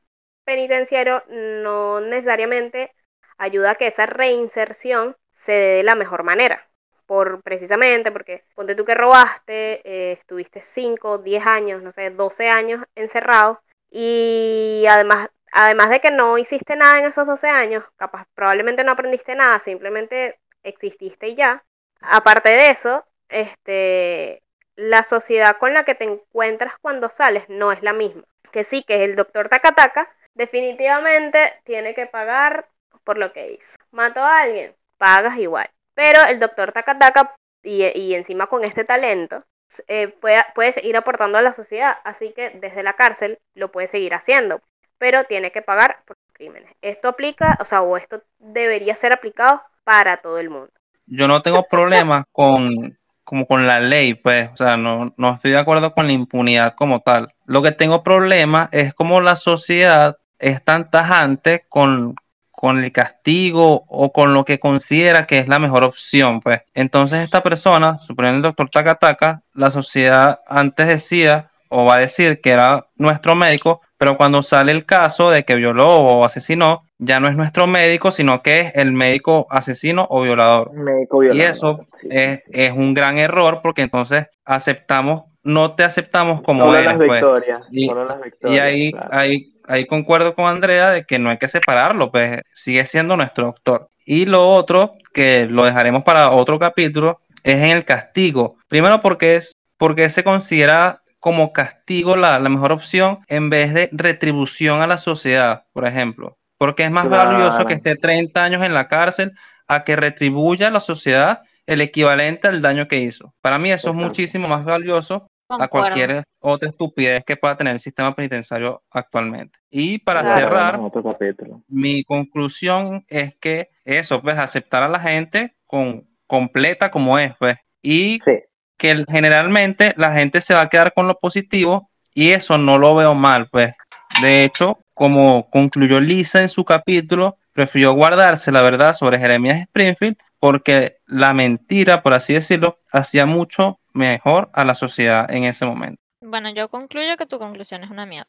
penitenciario 0.44 1.22
no 1.28 2.00
necesariamente 2.00 2.92
ayuda 3.36 3.72
a 3.72 3.74
que 3.74 3.86
esa 3.86 4.06
reinserción 4.06 5.16
se 5.32 5.52
dé 5.52 5.76
de 5.76 5.82
la 5.82 5.94
mejor 5.94 6.24
manera. 6.24 6.68
Por 7.06 7.42
precisamente 7.42 8.12
porque 8.12 8.44
ponte 8.54 8.74
tú 8.74 8.84
que 8.84 8.94
robaste, 8.94 9.80
eh, 9.84 10.12
estuviste 10.12 10.60
5, 10.60 11.18
10 11.18 11.46
años, 11.46 11.82
no 11.82 11.92
sé, 11.92 12.10
12 12.10 12.48
años 12.48 12.84
encerrado 12.94 13.62
y 13.90 14.84
además 14.88 15.30
además 15.52 15.90
de 15.90 16.00
que 16.00 16.10
no 16.10 16.38
hiciste 16.38 16.76
nada 16.76 16.98
en 16.98 17.06
esos 17.06 17.26
12 17.26 17.48
años, 17.48 17.84
capaz 17.96 18.26
probablemente 18.34 18.84
no 18.84 18.92
aprendiste 18.92 19.34
nada, 19.34 19.60
simplemente 19.60 20.38
exististe 20.62 21.28
y 21.28 21.34
ya. 21.34 21.64
Aparte 22.00 22.50
de 22.50 22.70
eso, 22.70 23.04
este 23.28 24.42
la 24.78 25.02
sociedad 25.02 25.56
con 25.58 25.74
la 25.74 25.82
que 25.84 25.96
te 25.96 26.04
encuentras 26.04 26.74
cuando 26.80 27.08
sales 27.08 27.48
no 27.48 27.72
es 27.72 27.82
la 27.82 27.92
misma. 27.92 28.22
Que 28.52 28.62
sí, 28.62 28.84
que 28.84 29.02
el 29.02 29.16
doctor 29.16 29.48
Takataka 29.48 30.08
definitivamente 30.34 31.54
tiene 31.64 31.94
que 31.94 32.06
pagar 32.06 32.68
por 33.02 33.18
lo 33.18 33.32
que 33.32 33.50
hizo. 33.50 33.76
Mató 33.90 34.22
a 34.22 34.42
alguien, 34.42 34.72
pagas 34.96 35.36
igual. 35.36 35.68
Pero 35.94 36.22
el 36.28 36.38
doctor 36.38 36.70
Takataka, 36.70 37.34
y, 37.64 37.86
y 37.86 38.14
encima 38.14 38.46
con 38.46 38.62
este 38.62 38.84
talento, 38.84 39.42
eh, 39.88 40.08
puede, 40.20 40.44
puede 40.54 40.72
seguir 40.72 40.96
aportando 40.96 41.38
a 41.38 41.42
la 41.42 41.52
sociedad, 41.52 41.96
así 42.04 42.32
que 42.32 42.50
desde 42.50 42.84
la 42.84 42.92
cárcel 42.92 43.40
lo 43.54 43.72
puede 43.72 43.88
seguir 43.88 44.14
haciendo, 44.14 44.60
pero 44.98 45.24
tiene 45.24 45.50
que 45.50 45.60
pagar 45.60 46.02
por 46.06 46.16
crímenes. 46.32 46.72
Esto 46.82 47.08
aplica, 47.08 47.58
o 47.60 47.64
sea, 47.64 47.82
o 47.82 47.96
esto 47.96 48.22
debería 48.38 48.94
ser 48.94 49.12
aplicado 49.12 49.60
para 49.82 50.18
todo 50.18 50.38
el 50.38 50.50
mundo. 50.50 50.70
Yo 51.06 51.26
no 51.26 51.42
tengo 51.42 51.64
problemas 51.68 52.26
con, 52.30 52.97
como 53.28 53.46
con 53.46 53.66
la 53.66 53.78
ley, 53.78 54.14
pues, 54.14 54.48
o 54.54 54.56
sea, 54.56 54.78
no, 54.78 55.12
no 55.18 55.34
estoy 55.34 55.50
de 55.50 55.58
acuerdo 55.58 55.92
con 55.92 56.06
la 56.06 56.14
impunidad 56.14 56.74
como 56.74 57.00
tal. 57.00 57.34
Lo 57.44 57.60
que 57.60 57.72
tengo 57.72 58.02
problema 58.02 58.70
es 58.72 58.94
como 58.94 59.20
la 59.20 59.36
sociedad 59.36 60.16
es 60.38 60.64
tan 60.64 60.90
tajante 60.90 61.66
con, 61.68 62.14
con 62.50 62.82
el 62.82 62.90
castigo 62.90 63.84
o 63.86 64.14
con 64.14 64.32
lo 64.32 64.46
que 64.46 64.58
considera 64.58 65.26
que 65.26 65.36
es 65.36 65.46
la 65.46 65.58
mejor 65.58 65.84
opción, 65.84 66.40
pues. 66.40 66.62
Entonces 66.72 67.20
esta 67.20 67.42
persona, 67.42 67.98
suponiendo 67.98 68.38
el 68.38 68.42
doctor 68.44 68.70
Takataka, 68.70 69.42
la 69.52 69.70
sociedad 69.70 70.40
antes 70.48 70.88
decía 70.88 71.50
o 71.68 71.84
va 71.84 71.96
a 71.96 71.98
decir 71.98 72.40
que 72.40 72.48
era 72.48 72.86
nuestro 72.96 73.34
médico, 73.34 73.82
pero 73.98 74.16
cuando 74.16 74.42
sale 74.42 74.72
el 74.72 74.86
caso 74.86 75.30
de 75.30 75.44
que 75.44 75.54
violó 75.54 75.96
o 75.96 76.24
asesinó, 76.24 76.87
ya 76.98 77.20
no 77.20 77.28
es 77.28 77.36
nuestro 77.36 77.66
médico, 77.66 78.10
sino 78.10 78.42
que 78.42 78.60
es 78.60 78.74
el 78.74 78.92
médico 78.92 79.46
asesino 79.50 80.06
o 80.10 80.22
violador. 80.22 80.72
Médico 80.72 81.22
Y 81.24 81.40
eso 81.40 81.86
sí. 82.00 82.08
es, 82.10 82.42
es 82.50 82.72
un 82.72 82.94
gran 82.94 83.18
error 83.18 83.60
porque 83.62 83.82
entonces 83.82 84.26
aceptamos, 84.44 85.24
no 85.42 85.74
te 85.74 85.84
aceptamos 85.84 86.42
como 86.42 86.64
Solo 86.64 86.76
eres, 86.76 86.86
las 86.88 86.96
pues. 86.96 87.10
victorias. 87.10 87.66
Y- 87.70 87.86
solo 87.86 88.04
las 88.04 88.18
Y 88.52 88.58
ahí, 88.58 88.92
claro. 88.92 89.08
ahí, 89.12 89.52
ahí 89.66 89.86
concuerdo 89.86 90.34
con 90.34 90.46
Andrea 90.46 90.90
de 90.90 91.04
que 91.04 91.18
no 91.18 91.30
hay 91.30 91.38
que 91.38 91.48
separarlo, 91.48 92.10
pues 92.10 92.40
sigue 92.50 92.84
siendo 92.86 93.16
nuestro 93.16 93.46
doctor. 93.46 93.88
Y 94.04 94.26
lo 94.26 94.48
otro, 94.48 94.94
que 95.12 95.46
lo 95.48 95.64
dejaremos 95.64 96.02
para 96.02 96.30
otro 96.30 96.58
capítulo, 96.58 97.20
es 97.44 97.56
en 97.56 97.76
el 97.76 97.84
castigo. 97.84 98.56
Primero 98.68 99.00
porque 99.00 99.36
es 99.36 99.54
porque 99.76 100.10
se 100.10 100.24
considera 100.24 101.02
como 101.20 101.52
castigo 101.52 102.16
la, 102.16 102.38
la 102.38 102.48
mejor 102.48 102.72
opción 102.72 103.20
en 103.28 103.50
vez 103.50 103.74
de 103.74 103.88
retribución 103.92 104.80
a 104.80 104.86
la 104.86 104.98
sociedad, 104.98 105.64
por 105.72 105.86
ejemplo. 105.86 106.37
Porque 106.58 106.84
es 106.84 106.90
más 106.90 107.06
Claro. 107.06 107.30
valioso 107.30 107.64
que 107.64 107.74
esté 107.74 107.94
30 107.96 108.44
años 108.44 108.62
en 108.62 108.74
la 108.74 108.88
cárcel 108.88 109.32
a 109.66 109.84
que 109.84 109.96
retribuya 109.96 110.68
a 110.68 110.70
la 110.70 110.80
sociedad 110.80 111.42
el 111.66 111.80
equivalente 111.80 112.48
al 112.48 112.60
daño 112.62 112.88
que 112.88 112.98
hizo. 112.98 113.34
Para 113.40 113.58
mí 113.58 113.70
eso 113.70 113.90
es 113.90 113.96
muchísimo 113.96 114.48
más 114.48 114.64
valioso 114.64 115.28
a 115.50 115.56
Concuerdo. 115.68 115.68
cualquier 115.70 116.24
otra 116.40 116.68
estupidez 116.70 117.24
que 117.24 117.36
pueda 117.36 117.56
tener 117.56 117.72
el 117.74 117.80
sistema 117.80 118.14
penitenciario 118.14 118.82
actualmente. 118.90 119.58
Y 119.70 119.98
para 119.98 120.22
Claro. 120.22 120.40
cerrar, 120.40 120.74
En 120.76 120.80
otro 120.82 121.02
capítulo. 121.02 121.62
mi 121.68 122.04
conclusión 122.04 123.04
es 123.08 123.34
que 123.40 123.70
eso, 123.84 124.20
pues 124.22 124.38
aceptar 124.38 124.82
a 124.82 124.88
la 124.88 125.00
gente 125.00 125.54
con 125.66 126.06
completa 126.26 126.90
como 126.90 127.18
es, 127.18 127.32
pues, 127.38 127.56
y 127.82 128.20
Sí. 128.24 128.32
que 128.76 129.04
generalmente 129.10 129.94
la 129.96 130.12
gente 130.12 130.40
se 130.42 130.52
va 130.54 130.62
a 130.62 130.68
quedar 130.68 130.92
con 130.92 131.06
lo 131.08 131.18
positivo 131.18 131.90
y 132.14 132.30
eso 132.30 132.58
no 132.58 132.76
lo 132.78 132.94
veo 132.94 133.14
mal, 133.14 133.48
pues. 133.50 133.72
De 134.20 134.44
hecho, 134.44 134.78
como 134.98 135.48
concluyó 135.48 136.00
Lisa 136.00 136.42
en 136.42 136.48
su 136.48 136.64
capítulo, 136.64 137.38
prefirió 137.52 137.92
guardarse 137.92 138.50
la 138.50 138.62
verdad 138.62 138.92
sobre 138.92 139.20
Jeremías 139.20 139.60
Springfield 139.60 140.16
porque 140.40 140.98
la 141.06 141.32
mentira, 141.34 142.02
por 142.02 142.14
así 142.14 142.34
decirlo, 142.34 142.80
hacía 142.92 143.24
mucho 143.24 143.78
mejor 143.92 144.50
a 144.52 144.64
la 144.64 144.74
sociedad 144.74 145.30
en 145.30 145.44
ese 145.44 145.64
momento. 145.66 146.02
Bueno, 146.20 146.50
yo 146.52 146.68
concluyo 146.68 147.16
que 147.16 147.26
tu 147.26 147.38
conclusión 147.38 147.84
es 147.84 147.90
una 147.90 148.06
mierda. 148.06 148.28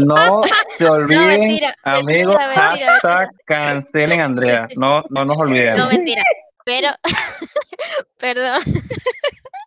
No 0.00 0.42
se 0.76 0.88
olviden, 0.88 1.26
mentira, 1.26 1.74
amigos, 1.82 2.36
mentira, 2.36 2.68
mentira, 2.68 2.92
hashtag 2.92 3.28
cancelen 3.44 4.20
Andrea. 4.20 4.68
No, 4.76 5.02
no 5.10 5.24
nos 5.24 5.36
olvidemos. 5.36 5.80
No, 5.80 5.88
mentira. 5.88 6.22
Pero, 6.64 6.88
perdón. 8.18 8.62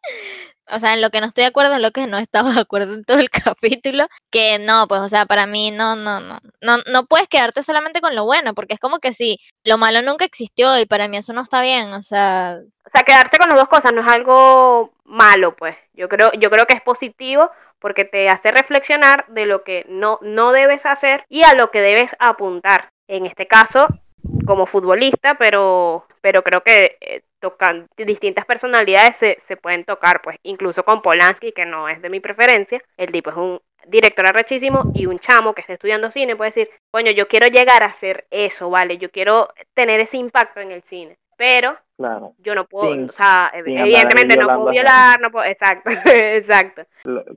O 0.70 0.80
sea, 0.80 0.94
en 0.94 1.02
lo 1.02 1.10
que 1.12 1.22
no 1.22 1.28
estoy 1.28 1.44
de 1.44 1.48
acuerdo, 1.48 1.76
en 1.76 1.82
lo 1.82 1.92
que 1.92 2.08
no 2.08 2.18
estaba 2.18 2.52
de 2.52 2.60
acuerdo 2.60 2.94
en 2.94 3.06
todo 3.06 3.20
el 3.20 3.30
capítulo, 3.56 4.08
que 4.30 4.60
no, 4.60 4.88
pues, 4.88 5.00
o 5.00 5.08
sea, 5.08 5.26
para 5.26 5.48
mí 5.48 5.72
no, 5.72 5.96
no, 5.96 6.20
no, 6.20 6.40
no, 6.62 6.78
no 6.92 7.06
puedes 7.06 7.30
quedarte 7.30 7.64
solamente 7.64 8.02
con 8.02 8.16
lo 8.16 8.26
bueno, 8.26 8.54
porque 8.54 8.74
es 8.74 8.80
como 8.80 9.00
que 9.00 9.14
sí, 9.14 9.40
lo 9.64 9.78
malo 9.78 10.02
nunca 10.02 10.26
existió 10.26 10.78
y 10.78 10.86
para 10.86 11.08
mí 11.08 11.18
eso 11.18 11.32
no 11.32 11.42
está 11.42 11.62
bien, 11.62 11.94
o 11.94 12.02
sea, 12.02 12.60
O 12.86 12.90
sea, 12.90 13.04
quedarse 13.04 13.38
con 13.38 13.48
las 13.48 13.58
dos 13.58 13.70
cosas 13.70 13.94
no 13.94 14.02
es 14.02 14.12
algo 14.12 14.92
malo, 15.06 15.56
pues. 15.56 15.78
Yo 15.94 16.10
creo, 16.10 16.32
yo 16.34 16.50
creo 16.50 16.66
que 16.66 16.74
es 16.74 16.82
positivo 16.82 17.50
porque 17.80 18.06
te 18.06 18.30
hace 18.30 18.52
reflexionar 18.52 19.26
de 19.28 19.46
lo 19.46 19.64
que 19.64 19.86
no, 19.88 20.20
no 20.22 20.52
debes 20.52 20.86
hacer 20.86 21.24
y 21.30 21.44
a 21.44 21.54
lo 21.54 21.72
que 21.72 21.80
debes 21.80 22.16
apuntar. 22.20 22.90
En 23.08 23.26
este 23.26 23.48
caso, 23.48 23.88
como 24.48 24.66
futbolista, 24.66 25.36
pero, 25.38 26.06
pero 26.22 26.42
creo 26.42 26.62
que 26.62 26.98
eh, 27.02 27.22
tocan 27.40 27.86
distintas 27.96 28.46
personalidades 28.46 29.18
se, 29.18 29.38
se 29.48 29.58
pueden 29.58 29.84
tocar, 29.84 30.22
pues, 30.24 30.38
incluso 30.44 30.84
con 30.84 31.02
Polanski, 31.04 31.52
que 31.52 31.66
no 31.66 31.88
es 31.90 32.02
de 32.02 32.10
mi 32.10 32.20
preferencia. 32.20 32.82
El 32.98 33.12
tipo 33.12 33.30
es 33.30 33.36
un 33.36 33.60
director 33.86 34.26
arrechísimo 34.28 34.82
y 34.96 35.06
un 35.06 35.20
chamo 35.20 35.54
que 35.54 35.62
está 35.62 35.74
estudiando 35.74 36.10
cine 36.12 36.36
puede 36.36 36.50
decir, 36.50 36.70
coño, 36.92 37.12
yo 37.12 37.28
quiero 37.28 37.48
llegar 37.48 37.84
a 37.84 37.88
hacer 37.88 38.26
eso, 38.32 38.70
¿vale? 38.70 38.98
Yo 38.98 39.12
quiero 39.12 39.50
tener 39.76 40.00
ese 40.00 40.18
impacto 40.18 40.60
en 40.62 40.72
el 40.72 40.82
cine. 40.82 41.16
Pero 41.38 41.78
Claro. 41.98 42.34
yo 42.40 42.56
no 42.56 42.66
puedo, 42.66 42.92
Sin- 42.94 43.10
o 43.10 43.12
sea, 43.12 43.52
evidentemente 43.54 44.36
no 44.38 44.48
puedo 44.48 44.72
violar, 44.72 45.22
no 45.22 45.30
puedo, 45.30 45.46
exacto, 45.46 45.90
exacto. 46.06 46.82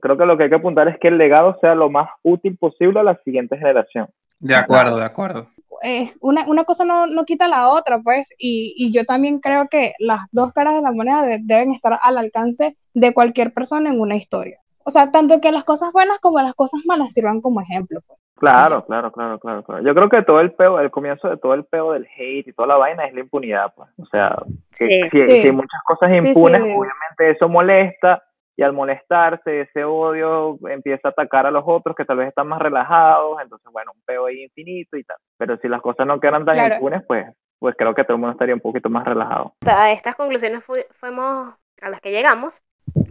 Creo 0.01 0.17
que 0.17 0.25
lo 0.25 0.35
que 0.37 0.43
hay 0.45 0.49
que 0.49 0.55
apuntar 0.55 0.87
es 0.87 0.97
que 0.99 1.09
el 1.09 1.19
legado 1.19 1.57
sea 1.61 1.75
lo 1.75 1.89
más 1.91 2.09
útil 2.23 2.57
posible 2.57 2.99
a 2.99 3.03
la 3.03 3.15
siguiente 3.23 3.57
generación. 3.57 4.07
De 4.41 4.55
acuerdo, 4.55 4.97
de 4.97 5.05
acuerdo. 5.05 5.47
es 5.83 6.17
una, 6.21 6.45
una 6.47 6.63
cosa 6.63 6.83
no, 6.85 7.07
no 7.07 7.23
quita 7.25 7.47
la 7.47 7.69
otra, 7.69 7.99
pues, 7.99 8.29
y, 8.37 8.73
y 8.77 8.91
yo 8.91 9.05
también 9.05 9.39
creo 9.39 9.67
que 9.69 9.93
las 9.99 10.19
dos 10.31 10.51
caras 10.53 10.75
de 10.75 10.81
la 10.81 10.91
moneda 10.91 11.21
de- 11.23 11.39
deben 11.41 11.71
estar 11.71 11.99
al 12.03 12.17
alcance 12.17 12.75
de 12.93 13.13
cualquier 13.13 13.53
persona 13.53 13.89
en 13.89 13.99
una 14.01 14.15
historia. 14.15 14.59
O 14.83 14.89
sea, 14.91 15.11
tanto 15.11 15.39
que 15.41 15.51
las 15.51 15.63
cosas 15.63 15.91
buenas 15.93 16.19
como 16.19 16.39
las 16.41 16.55
cosas 16.55 16.81
malas 16.85 17.13
sirvan 17.13 17.39
como 17.41 17.61
ejemplo. 17.61 17.99
pues. 18.05 18.19
Claro, 18.35 18.83
claro, 18.85 19.11
claro, 19.11 19.37
claro, 19.39 19.63
claro. 19.63 19.83
Yo 19.83 19.93
creo 19.93 20.09
que 20.09 20.23
todo 20.23 20.39
el 20.39 20.51
peo, 20.53 20.79
el 20.79 20.89
comienzo 20.89 21.29
de 21.29 21.37
todo 21.37 21.53
el 21.53 21.63
peo 21.65 21.91
del 21.93 22.07
hate 22.17 22.47
y 22.47 22.53
toda 22.53 22.69
la 22.69 22.77
vaina 22.77 23.05
es 23.05 23.13
la 23.13 23.19
impunidad, 23.19 23.71
pues. 23.75 23.89
O 23.99 24.05
sea, 24.07 24.35
que, 24.75 24.87
Sí. 24.87 25.09
si, 25.11 25.19
Sí. 25.27 25.41
si 25.41 25.47
hay 25.47 25.51
muchas 25.51 25.81
cosas 25.85 26.09
Sí, 26.19 26.27
impunes, 26.29 26.63
sí. 26.63 26.69
obviamente 26.75 27.29
eso 27.29 27.47
molesta 27.47 28.23
y 28.61 28.63
al 28.63 28.73
molestarse 28.73 29.61
ese 29.61 29.83
odio 29.83 30.59
empieza 30.69 31.07
a 31.07 31.11
atacar 31.11 31.47
a 31.47 31.51
los 31.51 31.63
otros 31.65 31.95
que 31.95 32.05
tal 32.05 32.17
vez 32.17 32.27
están 32.27 32.47
más 32.47 32.61
relajados, 32.61 33.41
entonces 33.41 33.67
bueno, 33.71 33.91
un 33.95 34.01
peo 34.05 34.27
ahí 34.27 34.43
infinito 34.43 34.97
y 34.97 35.03
tal. 35.03 35.17
Pero 35.37 35.57
si 35.57 35.67
las 35.67 35.81
cosas 35.81 36.05
no 36.05 36.19
quedan 36.19 36.45
tan 36.45 36.53
Claro. 36.53 36.75
impunes, 36.75 37.01
pues, 37.07 37.25
pues 37.57 37.73
creo 37.75 37.95
que 37.95 38.03
todo 38.03 38.13
el 38.13 38.19
mundo 38.19 38.33
estaría 38.33 38.53
un 38.53 38.61
poquito 38.61 38.87
más 38.87 39.03
relajado. 39.03 39.55
A 39.65 39.91
estas 39.91 40.15
conclusiones 40.15 40.63
fu- 40.63 40.75
fuimos 40.99 41.55
a 41.81 41.89
las 41.89 42.01
que 42.01 42.11
llegamos. 42.11 42.61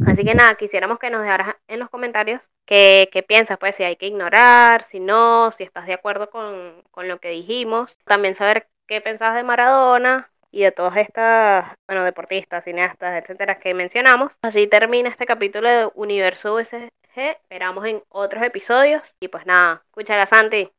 Así 0.07 0.25
que 0.25 0.35
nada, 0.37 0.55
quisiéramos 0.55 1.01
que 1.01 1.11
nos 1.11 1.23
dejaras 1.23 1.57
en 1.67 1.81
los 1.81 1.91
comentarios 1.91 2.49
qué, 2.65 3.09
qué 3.13 3.25
piensas, 3.25 3.59
pues 3.59 3.75
si 3.75 3.83
hay 3.83 3.97
que 3.97 4.07
ignorar, 4.07 4.85
si 4.85 5.01
no, 5.01 5.51
si 5.51 5.65
estás 5.65 5.87
de 5.87 5.95
acuerdo 5.95 6.31
con, 6.31 6.83
con 6.93 7.09
lo 7.09 7.19
que 7.19 7.31
dijimos. 7.31 7.99
También 8.05 8.37
saber 8.37 8.69
qué 8.87 9.01
pensabas 9.01 9.35
de 9.35 9.43
Maradona 9.43 10.30
y 10.51 10.63
de 10.63 10.73
todas 10.73 10.97
estas, 10.97 11.75
bueno, 11.89 12.05
deportistas, 12.05 12.65
cineastas, 12.65 13.23
etcétera, 13.23 13.59
que 13.59 13.75
mencionamos. 13.75 14.37
Así 14.43 14.67
termina 14.67 15.09
este 15.09 15.27
capítulo 15.27 15.69
de 15.69 15.91
Universo 15.95 16.55
USG. 16.55 16.91
Esperamos 17.15 17.85
en 17.87 18.03
otros 18.09 18.43
episodios. 18.43 19.03
Y 19.21 19.29
pues 19.29 19.47
nada, 19.47 19.83
escúchala 19.87 20.27
Santi. 20.27 20.71